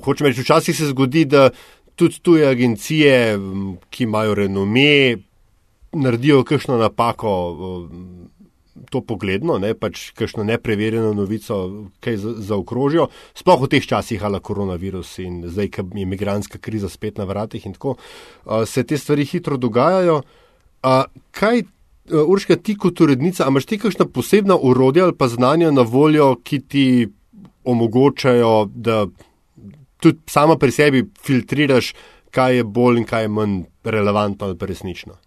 [0.04, 1.50] hočem reči, včasih se zgodi, da
[1.98, 5.18] tudi tuje agencije, um, ki imajo renome,
[5.94, 7.36] naredijo kakšno napako.
[7.52, 8.16] Um,
[8.94, 11.56] To pogledno, ne pač kakšno nepreverjeno novico,
[12.00, 17.18] kaj zaokrožijo, sploh v teh časih, ali koronavirus in zdaj, ko je imigranska kriza spet
[17.18, 20.22] na vratih in tako, uh, se te stvari hitro dogajajo.
[20.22, 21.66] Uh, kaj
[22.08, 26.60] Urška, ti kot urednica, imaš ti kakšna posebna urodja ali pa znanja na voljo, ki
[26.60, 27.08] ti
[27.64, 29.06] omogočajo, da
[30.00, 31.94] tudi sama pri sebi filtriraš,
[32.32, 35.18] kaj je bolj in kaj je manj relevantno ali pa resnično?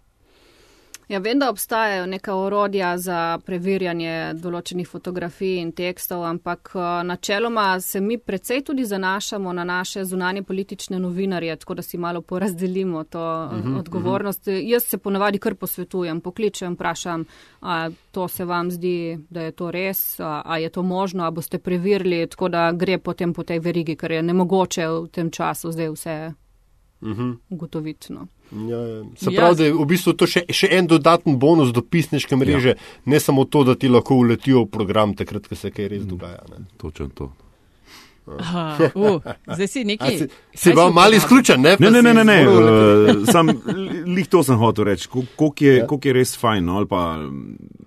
[1.11, 7.65] Ja, vem, da obstajajo neka orodja za preverjanje določenih fotografij in tekstov, ampak eh, načeloma
[7.83, 13.03] se mi precej tudi zanašamo na naše zunanje politične novinarje, tako da si malo porazdelimo
[13.03, 14.47] to uh eh, -huh, mhm, odgovornost.
[14.47, 14.61] Uh mhm.
[14.61, 14.71] -huh.
[14.71, 17.25] Jaz se ponavadi kar posvetujem, pokličem, vprašam,
[17.61, 21.31] a to se vam zdi, da je to res, a, a je to možno, a
[21.31, 25.71] boste preverili, tako da gre potem po tej verigi, ker je nemogoče v tem času
[25.71, 26.33] zdaj vse
[27.01, 27.31] mhm.
[27.49, 28.13] ugotoviti.
[28.13, 28.21] Uh -huh.
[28.21, 28.40] no.
[28.51, 29.03] Ja, ja.
[29.15, 32.75] Se pravi, da je v bistvu to še, še en dodaten bonus do pisniške mreže,
[32.75, 32.89] ja.
[33.05, 36.43] ne samo to, da ti lahko uletijo v program, takrat, ko se kaj res dogaja.
[36.81, 37.31] Točno to.
[38.31, 39.23] Aha, uh,
[39.55, 40.19] zdaj si nekaj.
[40.19, 41.73] Si, si vam mali izključen, ne?
[41.79, 42.37] Ne, ne, ne, ne, ne.
[42.47, 43.49] Uh, sam
[44.05, 45.87] lih to sem hotel reči, koliko je, ja.
[45.87, 47.01] je res fajn, no, pa,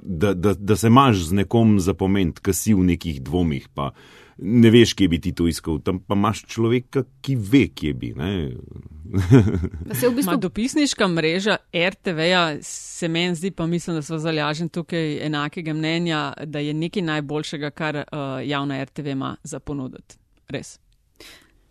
[0.03, 3.71] da, da, da se imaš z nekom zapoment, ki si v nekih dvomih.
[3.77, 7.66] Pa, uh, ne veš, kje bi ti to iskal, tam pa imaš človeka, ki ve,
[7.68, 8.12] kje bi.
[10.09, 10.37] v bistvu...
[10.41, 16.59] Dopisniška mreža RTV-ja se meni zdi, pa mislim, da so zalažen tukaj enakega mnenja, da
[16.59, 18.05] je nekaj najboljšega, kar uh,
[18.45, 20.18] javna RTV ima za ponuditi.
[20.49, 20.78] Res.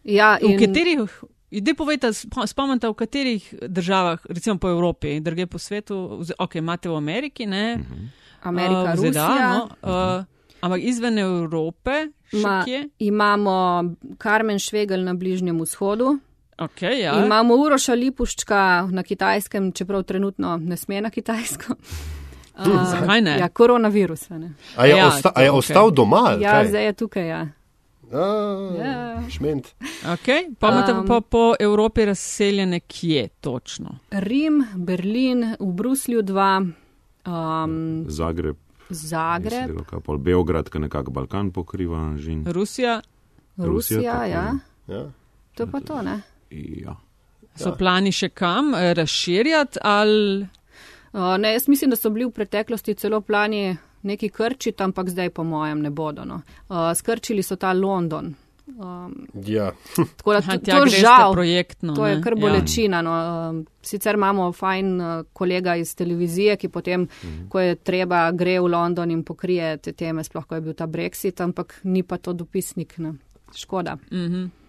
[0.03, 0.57] Ja, in...
[0.57, 2.11] V katerih, idej povejte,
[2.47, 7.77] spomnite, v katerih državah, recimo po Evropi, druge po svetu, ok, imate v Ameriki, ne?
[7.77, 8.11] Mhm.
[8.43, 10.32] Amerika, uh, ZDA, no, uh,
[10.63, 12.63] ampak izven Evrope, Ma,
[12.99, 13.83] imamo
[14.17, 16.15] Karmen Švegel na Bližnjem vzhodu,
[16.57, 17.25] Okay, ja.
[17.25, 21.73] Imamo Uroša Lipuščka na kitajskem, čeprav trenutno ne sme na kitajsko.
[22.53, 23.37] Uh, Zakaj ne?
[23.39, 24.31] Ja, koronavirus.
[24.31, 24.53] a Ne?
[24.77, 25.57] A je, Ja, osta, a je ok.
[25.57, 26.37] ostal doma?
[26.39, 26.67] Ja, kaj?
[26.67, 27.27] zdaj je tukaj.
[27.27, 27.41] Ja.
[28.13, 28.25] A,
[28.77, 29.23] Ja.
[29.29, 29.73] Šment.
[30.05, 30.53] Okay.
[30.59, 33.97] Pa imate Um, pa po Evropi razseljene kje točno?
[34.11, 36.61] Rim, Berlin, v Bruslju dva,
[37.25, 38.57] um, Zagreb,
[38.89, 42.17] Zagreb, mislim, da pol Beograd, ki nekako Balkan pokriva.
[42.17, 42.45] Žin.
[42.47, 43.01] Rusija
[43.57, 43.71] Rusija.
[43.71, 44.57] Rusija, tako, ja.
[44.87, 45.11] Ja.
[45.55, 46.21] To pa to, ne?
[46.49, 46.95] Ja.
[47.55, 50.47] so plani še kam eh, razširjati ali
[51.13, 55.29] Uh, ne, jaz mislim, da so bili v preteklosti celo plani neki krčiti, ampak zdaj
[55.29, 56.25] po mojem ne bodo.
[56.25, 56.39] No.
[56.69, 58.33] Uh, skrčili so ta London.
[58.75, 59.71] Um, Ja.
[60.17, 61.33] tako da Aha, to, žal.
[61.33, 61.93] projektno?
[61.93, 62.21] To je ne?
[62.21, 62.41] kar Ja.
[62.41, 63.01] bolečina.
[63.01, 63.11] No.
[63.49, 67.47] Um, Sicer imamo fajn uh, kolega iz televizije, ki potem, Mhm.
[67.49, 70.87] ko je treba, gre v London in pokrije te teme, sploh ko je bil ta
[70.87, 72.97] Brexit, ampak ni pa to dopisnik.
[72.97, 73.13] Ne.
[73.53, 73.97] Škoda.
[74.11, 74.62] Mhm.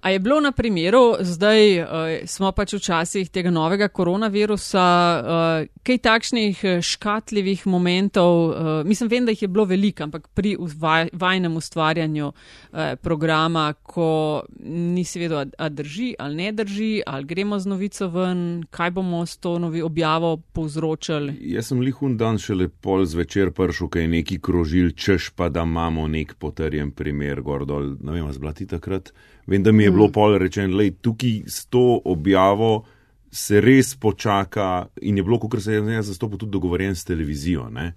[0.00, 1.88] A je bilo na primeru, zdaj uh,
[2.26, 4.86] smo pač v časih tega novega koronavirusa,
[5.20, 10.28] uh, kaj takšnih eh, škatljivih momentov, uh, mislim, vem, da jih je bilo veliko, ampak
[10.34, 17.02] pri vaj, vajnem ustvarjanju uh, programa, ko nisi vedel, a, a drži ali ne drži,
[17.06, 21.36] ali gremo z novico ven, kaj bomo s to novi objavo povzročili.
[21.40, 26.06] Jaz sem lihun dan šele pol zvečer prišel, kaj neki krožil, češ pa da imamo
[26.08, 27.94] nek potrjen primer gor dol.
[28.00, 29.12] Ne vem, zblati takrat.
[29.46, 32.84] Vem, da mi je bilo pol rečeno, da tukaj s to objavo
[33.30, 37.68] se res počaka in je bilo, kot se je jaz zastopil, tudi dogovorjen s televizijo,
[37.70, 37.92] ne?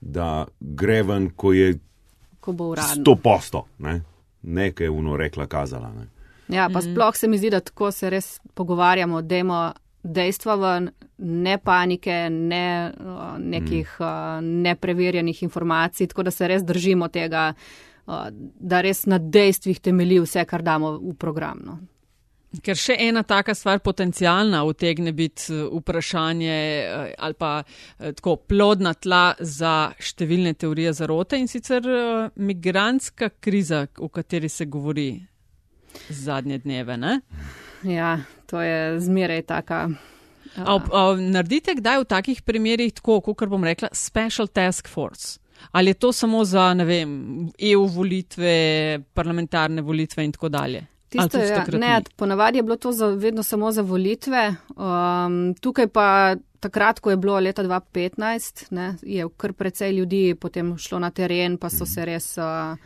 [0.00, 1.78] da gre ven, ko je
[2.40, 3.02] Ko bo uradno.
[3.02, 4.00] sto posto, ne,
[4.42, 5.90] nekaj je uno rekla, kazala.
[5.92, 6.06] Ne?
[6.56, 9.72] Ja, pa sploh se mi zdi, da tako se res pogovarjamo, dajmo
[10.02, 14.06] dejstva ven, ne panike, ne uh, nekih uh,
[14.40, 20.44] nepreverjenih informacij, tako da se res držimo tega, uh, da res na dejstvih temelji vse,
[20.48, 21.62] kar damo v program.
[21.64, 21.78] No.
[22.64, 28.38] Ker še ena taka stvar potencijalna utegne biti eh, vprašanje eh, ali pa eh, tako
[28.48, 31.84] plodna tla za številne teorije zarote in sicer
[32.40, 35.10] migranska kriza, o kateri se govori
[36.08, 36.96] zadnje dneve.
[36.96, 37.18] Ne?
[37.84, 38.16] Ja,
[38.48, 39.84] to je zmeraj taka.
[40.56, 45.36] A, ob- a, naredite kdaj v takih primerjih tako, kot bom rekla, special task force?
[45.70, 47.10] Ali je to samo za, ne vem,
[47.58, 50.86] EU volitve, parlamentarne volitve in tako dalje?
[51.08, 54.54] Tisto, ja, ne, ponavadi je bilo to za, vedno samo za volitve.
[54.76, 60.76] Um, tukaj pa takrat, ko je bilo leta 2015, ne, je kar precej ljudi potem
[60.78, 62.76] šlo na teren, pa so se res uh,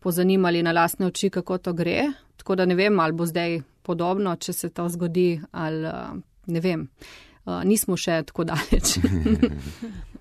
[0.00, 2.10] pozanimali na lastne oči, kako to gre.
[2.36, 6.12] Tako da ne vem, ali bo zdaj podobno, če se to zgodi, ali uh,
[6.46, 6.88] ne vem.
[7.44, 8.98] Uh, nismo še tako daleč.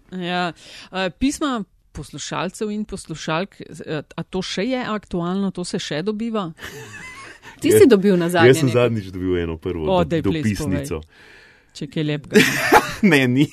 [0.10, 0.54] Ja,
[0.92, 1.64] eh, pisma
[2.00, 6.50] poslušalcev in poslušalk, eh, a to še je aktualno, to se še dobiva?
[7.62, 8.48] Ti si dobil nazaj.
[8.54, 11.02] Jaz sem zadnjič dobil eno prvo O, do, daj, please, dopisnico.
[11.76, 12.44] Če kaj lepega.
[13.12, 13.48] ne, ni.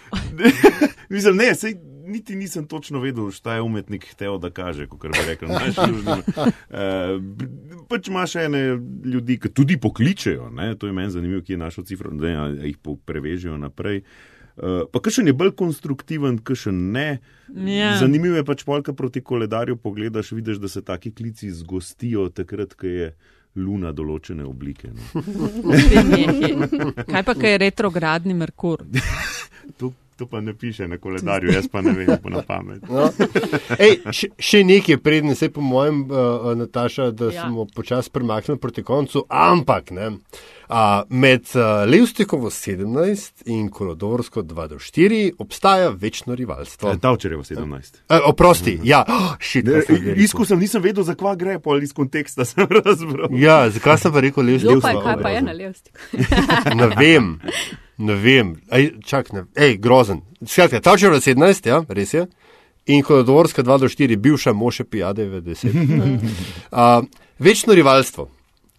[1.12, 1.78] Mislim, ne, sej,
[2.10, 5.48] niti nisem točno vedel, šta je umetnik hotel da kaže, kot bi rekel.
[5.52, 7.16] Naš, uh,
[7.88, 8.62] pač imaš ene
[9.04, 10.74] ljudi, ki tudi pokličejo, ne?
[10.76, 12.76] to je meni zanimivo, ki je našo cifro, da jih
[13.06, 14.04] prevežejo naprej.
[14.04, 14.29] Uh,
[14.92, 17.08] pa kakšen je bolj konstruktiven, kakšen ne.
[17.48, 17.94] Ja.
[18.00, 22.86] Zanimivo je pač polka proti koledarju pogledaš, vidiš, da se taki klici zgostijo takrat, ko
[22.86, 23.12] je
[23.58, 24.92] luna določene oblike.
[24.94, 25.22] No.
[27.10, 28.84] Kaj pa, kaj je retrogradni Merkur?
[29.78, 32.82] To, to pa ne piše na koledarju, jaz pa ne vem, po na pamet.
[32.92, 33.08] No.
[33.78, 37.38] Ej, še, še nekaj predne, se po mojem, uh, Nataša, da Ja.
[37.38, 37.46] ja.
[37.48, 40.10] smo počasi premaknili proti koncu, ampak ne.
[40.70, 40.76] Uh,
[41.08, 46.92] med uh, Levstikovo 17 in Kolodorsko 2 do 4 obstaja večno rivalstvo.
[46.94, 47.98] Davčerjevo 17.
[48.08, 50.22] Uh, oprosti, ja, oh, shit, kaj sem zdaj rekel.
[50.28, 53.32] Izkusil sem, nisem vedel, za kva gre, pol iz konteksta sem razbral.
[53.40, 55.00] Ja, zakaj sem pa rekel Levstikovo?
[55.08, 55.98] kaj pa je na levstiku?
[56.76, 57.32] Ne vem,
[58.00, 58.54] ne vem.
[58.72, 59.44] Ej, čak, ne.
[59.54, 60.22] Ej, grozen.
[60.40, 62.26] Skratka, Tavčevo 17, ja, res je.
[62.88, 65.76] In Kolodorska 2 do 4, bivša Moše Pijade v 10.
[66.72, 67.04] Uh,
[67.38, 68.30] večno rivalstvo.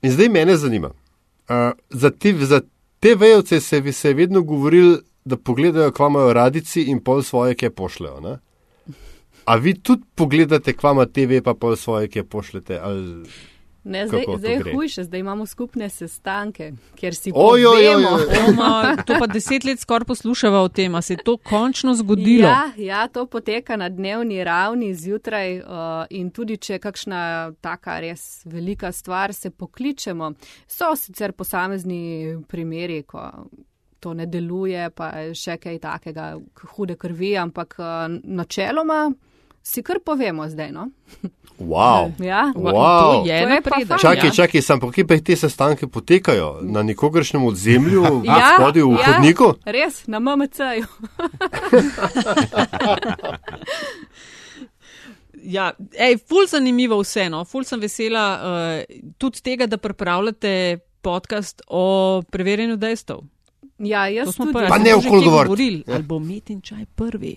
[0.01, 0.89] In zdaj mene zanima.
[0.89, 2.61] Uh, za, te, za
[2.99, 7.21] te vejovce se, vi- se je vedno govorili, da pogledajo, kva imajo radici in pol
[7.21, 8.37] svoje, ki pošljajo.
[9.45, 12.79] A vi tudi pogledate, kva ima TV, pa pol svoje, ki pošljete?
[12.81, 13.23] Ali...
[13.83, 17.31] Ne, zdaj, zdaj je hujše, zdaj imamo skupne sestanke, kjer si.
[18.47, 22.47] Oma, to pa deset let skoraj poslušava o tem, a se je to končno zgodilo.
[22.47, 25.65] Ja, ja, to poteka na dnevni ravni zjutraj uh,
[26.09, 27.23] in tudi, če je kakšna
[27.61, 30.33] taka res velika stvar, se pokličemo.
[30.67, 33.31] So sicer posamezni primeri, ko
[33.99, 36.35] to ne deluje, pa še kaj takega,
[36.75, 39.07] hude krvi, ampak uh, načeloma
[39.63, 40.89] Si kar povemo zdaj, no?
[41.59, 42.11] Wow.
[42.23, 43.21] Ja, Wow.
[43.21, 43.87] To je To je pa napredek.
[43.87, 43.99] fajn.
[43.99, 44.33] Čakaj, ja.
[44.33, 46.47] čakaj, sem pa kje pa te sestanke potekajo?
[46.63, 49.05] Na nikogaršnem odzemlju, Ja, spodaj v ja.
[49.07, 49.53] hodniku?
[49.63, 50.85] Res, na MMC-ju.
[55.43, 58.45] Ja, ej, ful zanimivo vseeno, ful sem vesela uh,
[59.17, 60.51] tudi tega, da pripravljate
[61.01, 61.85] podcast o
[62.23, 63.23] preverjanju dejstev.
[63.79, 64.53] Ja, To jaz smo tudi.
[64.55, 65.25] pa, Pa ne kje govoriti.
[65.25, 65.95] govorili, Ja.
[65.95, 67.35] ali bo metin čaj prvi.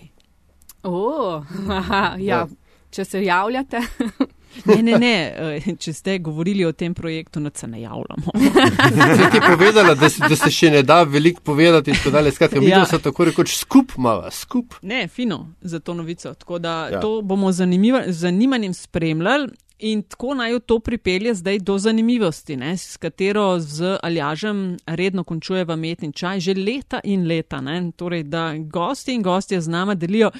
[0.85, 2.45] O, aha, ja.
[2.89, 3.81] Če se javljate.
[4.65, 5.15] Ne, ne, ne,
[5.57, 8.31] eh, če ste govorili o tem projektu, no se ne javljamo.
[9.17, 12.11] Se ti je povedala, da, si, da se še ne da veliko povedati in tako
[12.11, 12.31] dalje.
[12.31, 12.85] Skratka, mi Ja.
[12.85, 14.77] se tako rekoč skup, mava, skup.
[14.81, 16.33] Ne, fino za to novico.
[16.33, 17.01] Tako da ja.
[17.01, 19.49] To bomo z zanimiva- z zanimanjem spremljali.
[19.81, 25.23] In tako naj jo to pripelje zdaj do zanimivosti, ne, s katero z Aljažem redno
[25.25, 27.59] končujeva metni čaj že leta in leta.
[27.59, 27.91] Ne.
[27.91, 30.31] Torej, da gosti in gostje z nama delijo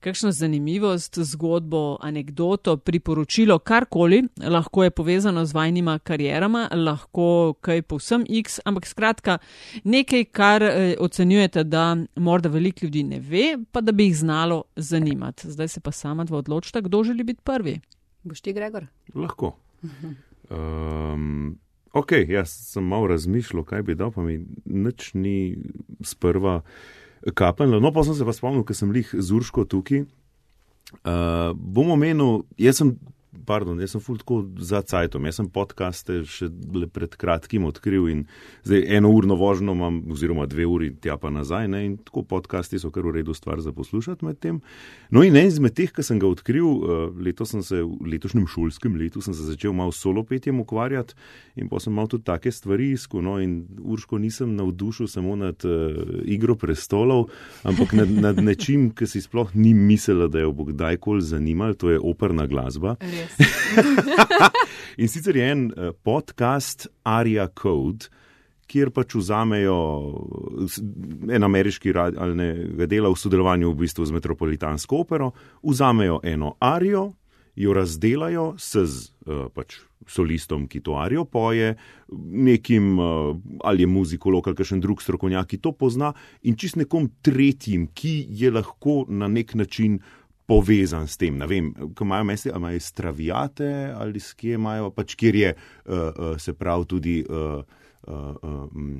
[0.00, 8.24] kakšno zanimivost, zgodbo, anegdoto, priporočilo, karkoli, lahko je povezano z vajnima karjerama, lahko kaj povsem
[8.28, 9.38] X, ampak skratka
[9.84, 14.62] nekaj, kar eh, ocenjujete, da morda veliko ljudi ne ve, pa da bi jih znalo
[14.76, 15.50] zanimati.
[15.50, 17.80] Zdaj se pa sama dva odločita, kdo želi biti prvi.
[18.22, 18.86] Boš ti, Gregor?
[19.14, 19.56] Lahko.
[20.50, 21.58] Um,
[21.92, 25.58] ok, jaz sem malo razmišljal, kaj bi dal, pa mi nič ni
[26.00, 26.62] sprva
[27.34, 27.80] kapljalo.
[27.82, 30.04] No, pa sem se pa spomnil, ker sem lih z Urško tukaj.
[31.04, 32.94] Uh, bom omenil, jaz sem,
[33.46, 36.48] pardon, jaz sem ful tako za cajtom, jaz sem podcaste še
[36.94, 38.22] pred kratkim odkril in
[38.66, 42.80] zdaj eno urno vožnjo imam, oziroma dve uri tja pa nazaj, ne, in tako podcasti
[42.80, 44.60] so kar v redu stvar za poslušati med tem.
[45.12, 48.48] No in en izmed teh, ki sem ga odkril, uh, letos sem se, v letošnjem
[48.48, 51.16] šolskem letu sem se začel malo solo petjem ukvarjati
[51.60, 55.64] in pa sem malo tudi take stvari iskal, no in Urško nisem navdušil samo nad
[55.68, 57.28] uh, igro prestolov,
[57.68, 61.92] ampak nad, nad nečim, ki si sploh ni mislila, da jo bo kdajkoli zanimal, to
[61.92, 62.96] je operna glasba.
[63.00, 63.27] Res.
[65.02, 68.08] In sicer je en uh, podcast Aria Code,
[68.68, 69.76] kjer pač vzamejo
[70.68, 70.82] s-
[71.32, 72.48] en ameriški ali ne,
[72.86, 77.12] dela v sodelovanju v bistvu z Metropolitansko opero, vzamejo eno arijo,
[77.58, 78.84] jo razdelajo z
[79.26, 81.74] uh, pač solistom, ki to arijo poje,
[82.12, 83.34] nekim uh,
[83.66, 86.12] ali je muzikolog ali kakšen drug strokovnjak, ki to pozna,
[86.42, 89.98] in čist nekom tretjim, ki je lahko na nek način
[90.48, 91.36] povezan s tem.
[91.36, 95.54] Ne vem, ko imajo mesti, ali imajo stravijate ali s kje imajo, pač kjer je,
[95.54, 97.20] uh, uh, se pravi, tudi.
[97.28, 97.62] Uh,
[98.08, 98.96] uh, uh,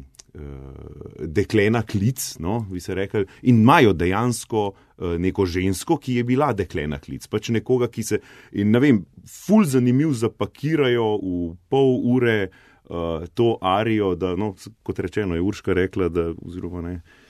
[1.18, 6.53] Deklena klic, no, bi se rekli, in imajo dejansko uh, neko žensko, ki je bila
[6.53, 8.20] deklena klic, pač nekoga, ki se,
[8.53, 11.40] in ne vem, ful zanimiv zapakirajo v
[11.72, 14.53] pol ure uh, to arijo, da, no,
[14.86, 17.28] kot rečeno, je Urška rekla, da, oziroma ne, uh,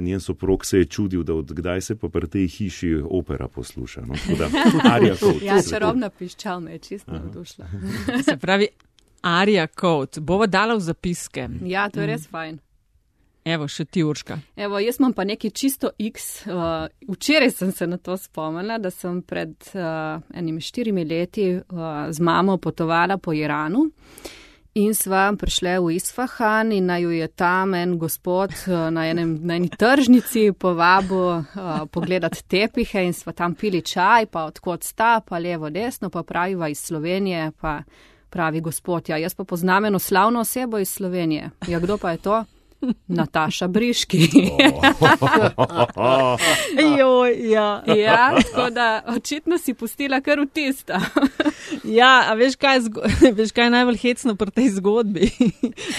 [0.00, 4.00] njen soprog se je čudil, da odkdaj se pa pri tej hiši opera posluša.
[4.00, 4.48] No, da,
[5.20, 7.66] Code, Ja, čarobna piščal me je čisto navdušila.
[8.28, 8.68] Se pravi,
[9.22, 11.48] Arija Code, bova dala v zapiske.
[11.64, 12.58] Ja, to je res fajn.
[13.48, 14.36] Evo, še ti urška.
[14.60, 16.26] Evo, jaz imam pa nekaj čisto X.
[16.46, 21.86] Uh, včeraj sem se na to spomnila, da sem pred uh, enimi štirimi leti uh,
[22.10, 23.86] z mamo potovala po Iranu.
[24.74, 29.38] In sva prišla v Isfahan in naj jo je tam en gospod uh, na, enem,
[29.42, 35.20] na eni tržnici povabil uh, pogledati tepihe in sva tam pili čaj, pa odkot sta,
[35.20, 37.80] pa levo, desno, pa praviva iz Slovenije, pa
[38.30, 41.50] pravi gospod, ja, jaz pa poznam eno slavno osebo iz Slovenije.
[41.68, 42.44] Ja, kdo pa je to?
[43.08, 44.18] Nataša Briški.
[46.98, 47.82] Joj, ja.
[47.86, 51.00] ja, tako da očitno si pustila kar vtista.
[51.84, 52.78] Ja, a veš kaj,
[53.32, 55.30] veš, kaj je najbolj hecno pri tej zgodbi?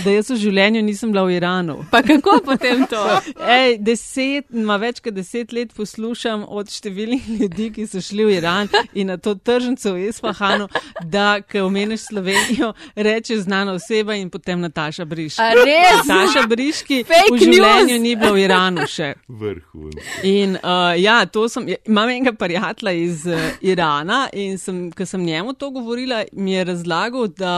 [0.03, 1.80] da jaz v življenju nisem bila v Iranu.
[1.91, 3.03] Pa kako potem to?
[3.47, 8.38] Ej, deset, ima več kot deset let poslušam od številnih ljudi, ki so šli v
[8.39, 10.69] Iran in na to tržnico v Isfahanu,
[11.03, 15.41] da, ko omeniš Slovenijo, reče znana oseba in potem Nataša Briški.
[15.43, 18.03] Nataša Briški Fake v življenju news.
[18.03, 19.13] ni bila v Iranu še.
[19.28, 19.93] Vrhun.
[20.28, 25.05] In uh, ja, to sem, ja, imam enega prijatelja iz uh, Irana in sem, ko
[25.05, 27.53] sem njemu to govorila, mi je razlagal, da,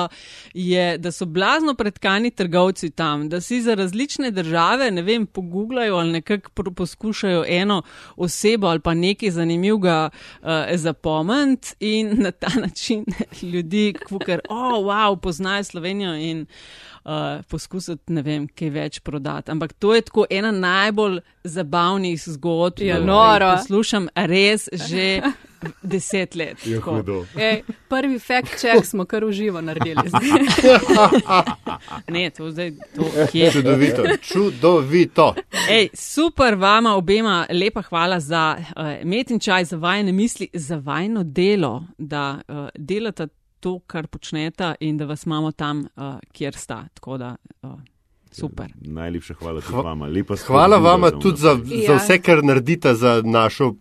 [0.54, 5.96] je, da so blazno predkani trgovci tam, da si za različne države, ne vem, poguglajo
[6.02, 7.82] ali nekako poskušajo eno
[8.16, 10.10] osebo ali pa nekaj zanimivega
[10.42, 13.06] uh, zapomniti in na ta način
[13.52, 13.94] ljudi,
[14.26, 16.46] ker, oh, wow, poznajo Slovenijo in
[17.04, 19.52] uh, poskusiti, ne vem, kaj več prodati.
[19.52, 22.82] Ampak to je tako ena najbolj zabavnih zgodb.
[22.82, 23.56] Ja, ki jih noro.
[23.58, 25.22] Poslušam res že
[25.82, 26.66] deset let.
[26.66, 27.26] Je hudo.
[27.36, 30.10] Ej, prvi fact check smo kar uživo naredili.
[32.08, 33.52] Ne, to zdaj, to kje.
[33.52, 35.36] Čudovito, čudovito.
[35.70, 40.76] Ej, super vama obema, lepa hvala za uh, met in čaj, za vajne misli, za
[40.78, 43.28] vajno delo, da uh, delate
[43.62, 46.84] to, kar počnete in da vas imamo tam, uh, kjer sta.
[46.98, 47.80] Tako da uh,
[48.32, 48.72] super.
[48.82, 50.08] Najlepša hvala tudi vama.
[50.08, 51.86] Lepa Hvala vama tudi za, vnaprej.
[51.88, 51.98] za Ja.
[52.00, 53.74] vse, kar naredite za, našo,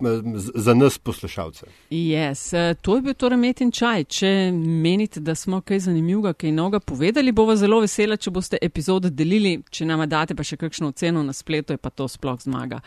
[0.54, 1.66] za nas poslušalce.
[1.90, 4.04] Yes, uh, to je bil torej met in čaj.
[4.04, 9.10] Če menite, da smo kaj zanimivega, kaj novega povedali, bova zelo vesela, če boste epizode
[9.10, 12.80] delili, če nama date pa še kakšno oceno na spletu, je pa to sploh zmaga.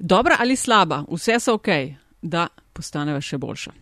[0.00, 1.68] Dobra ali slaba, vse so ok,
[2.22, 3.72] da postaneva še boljša.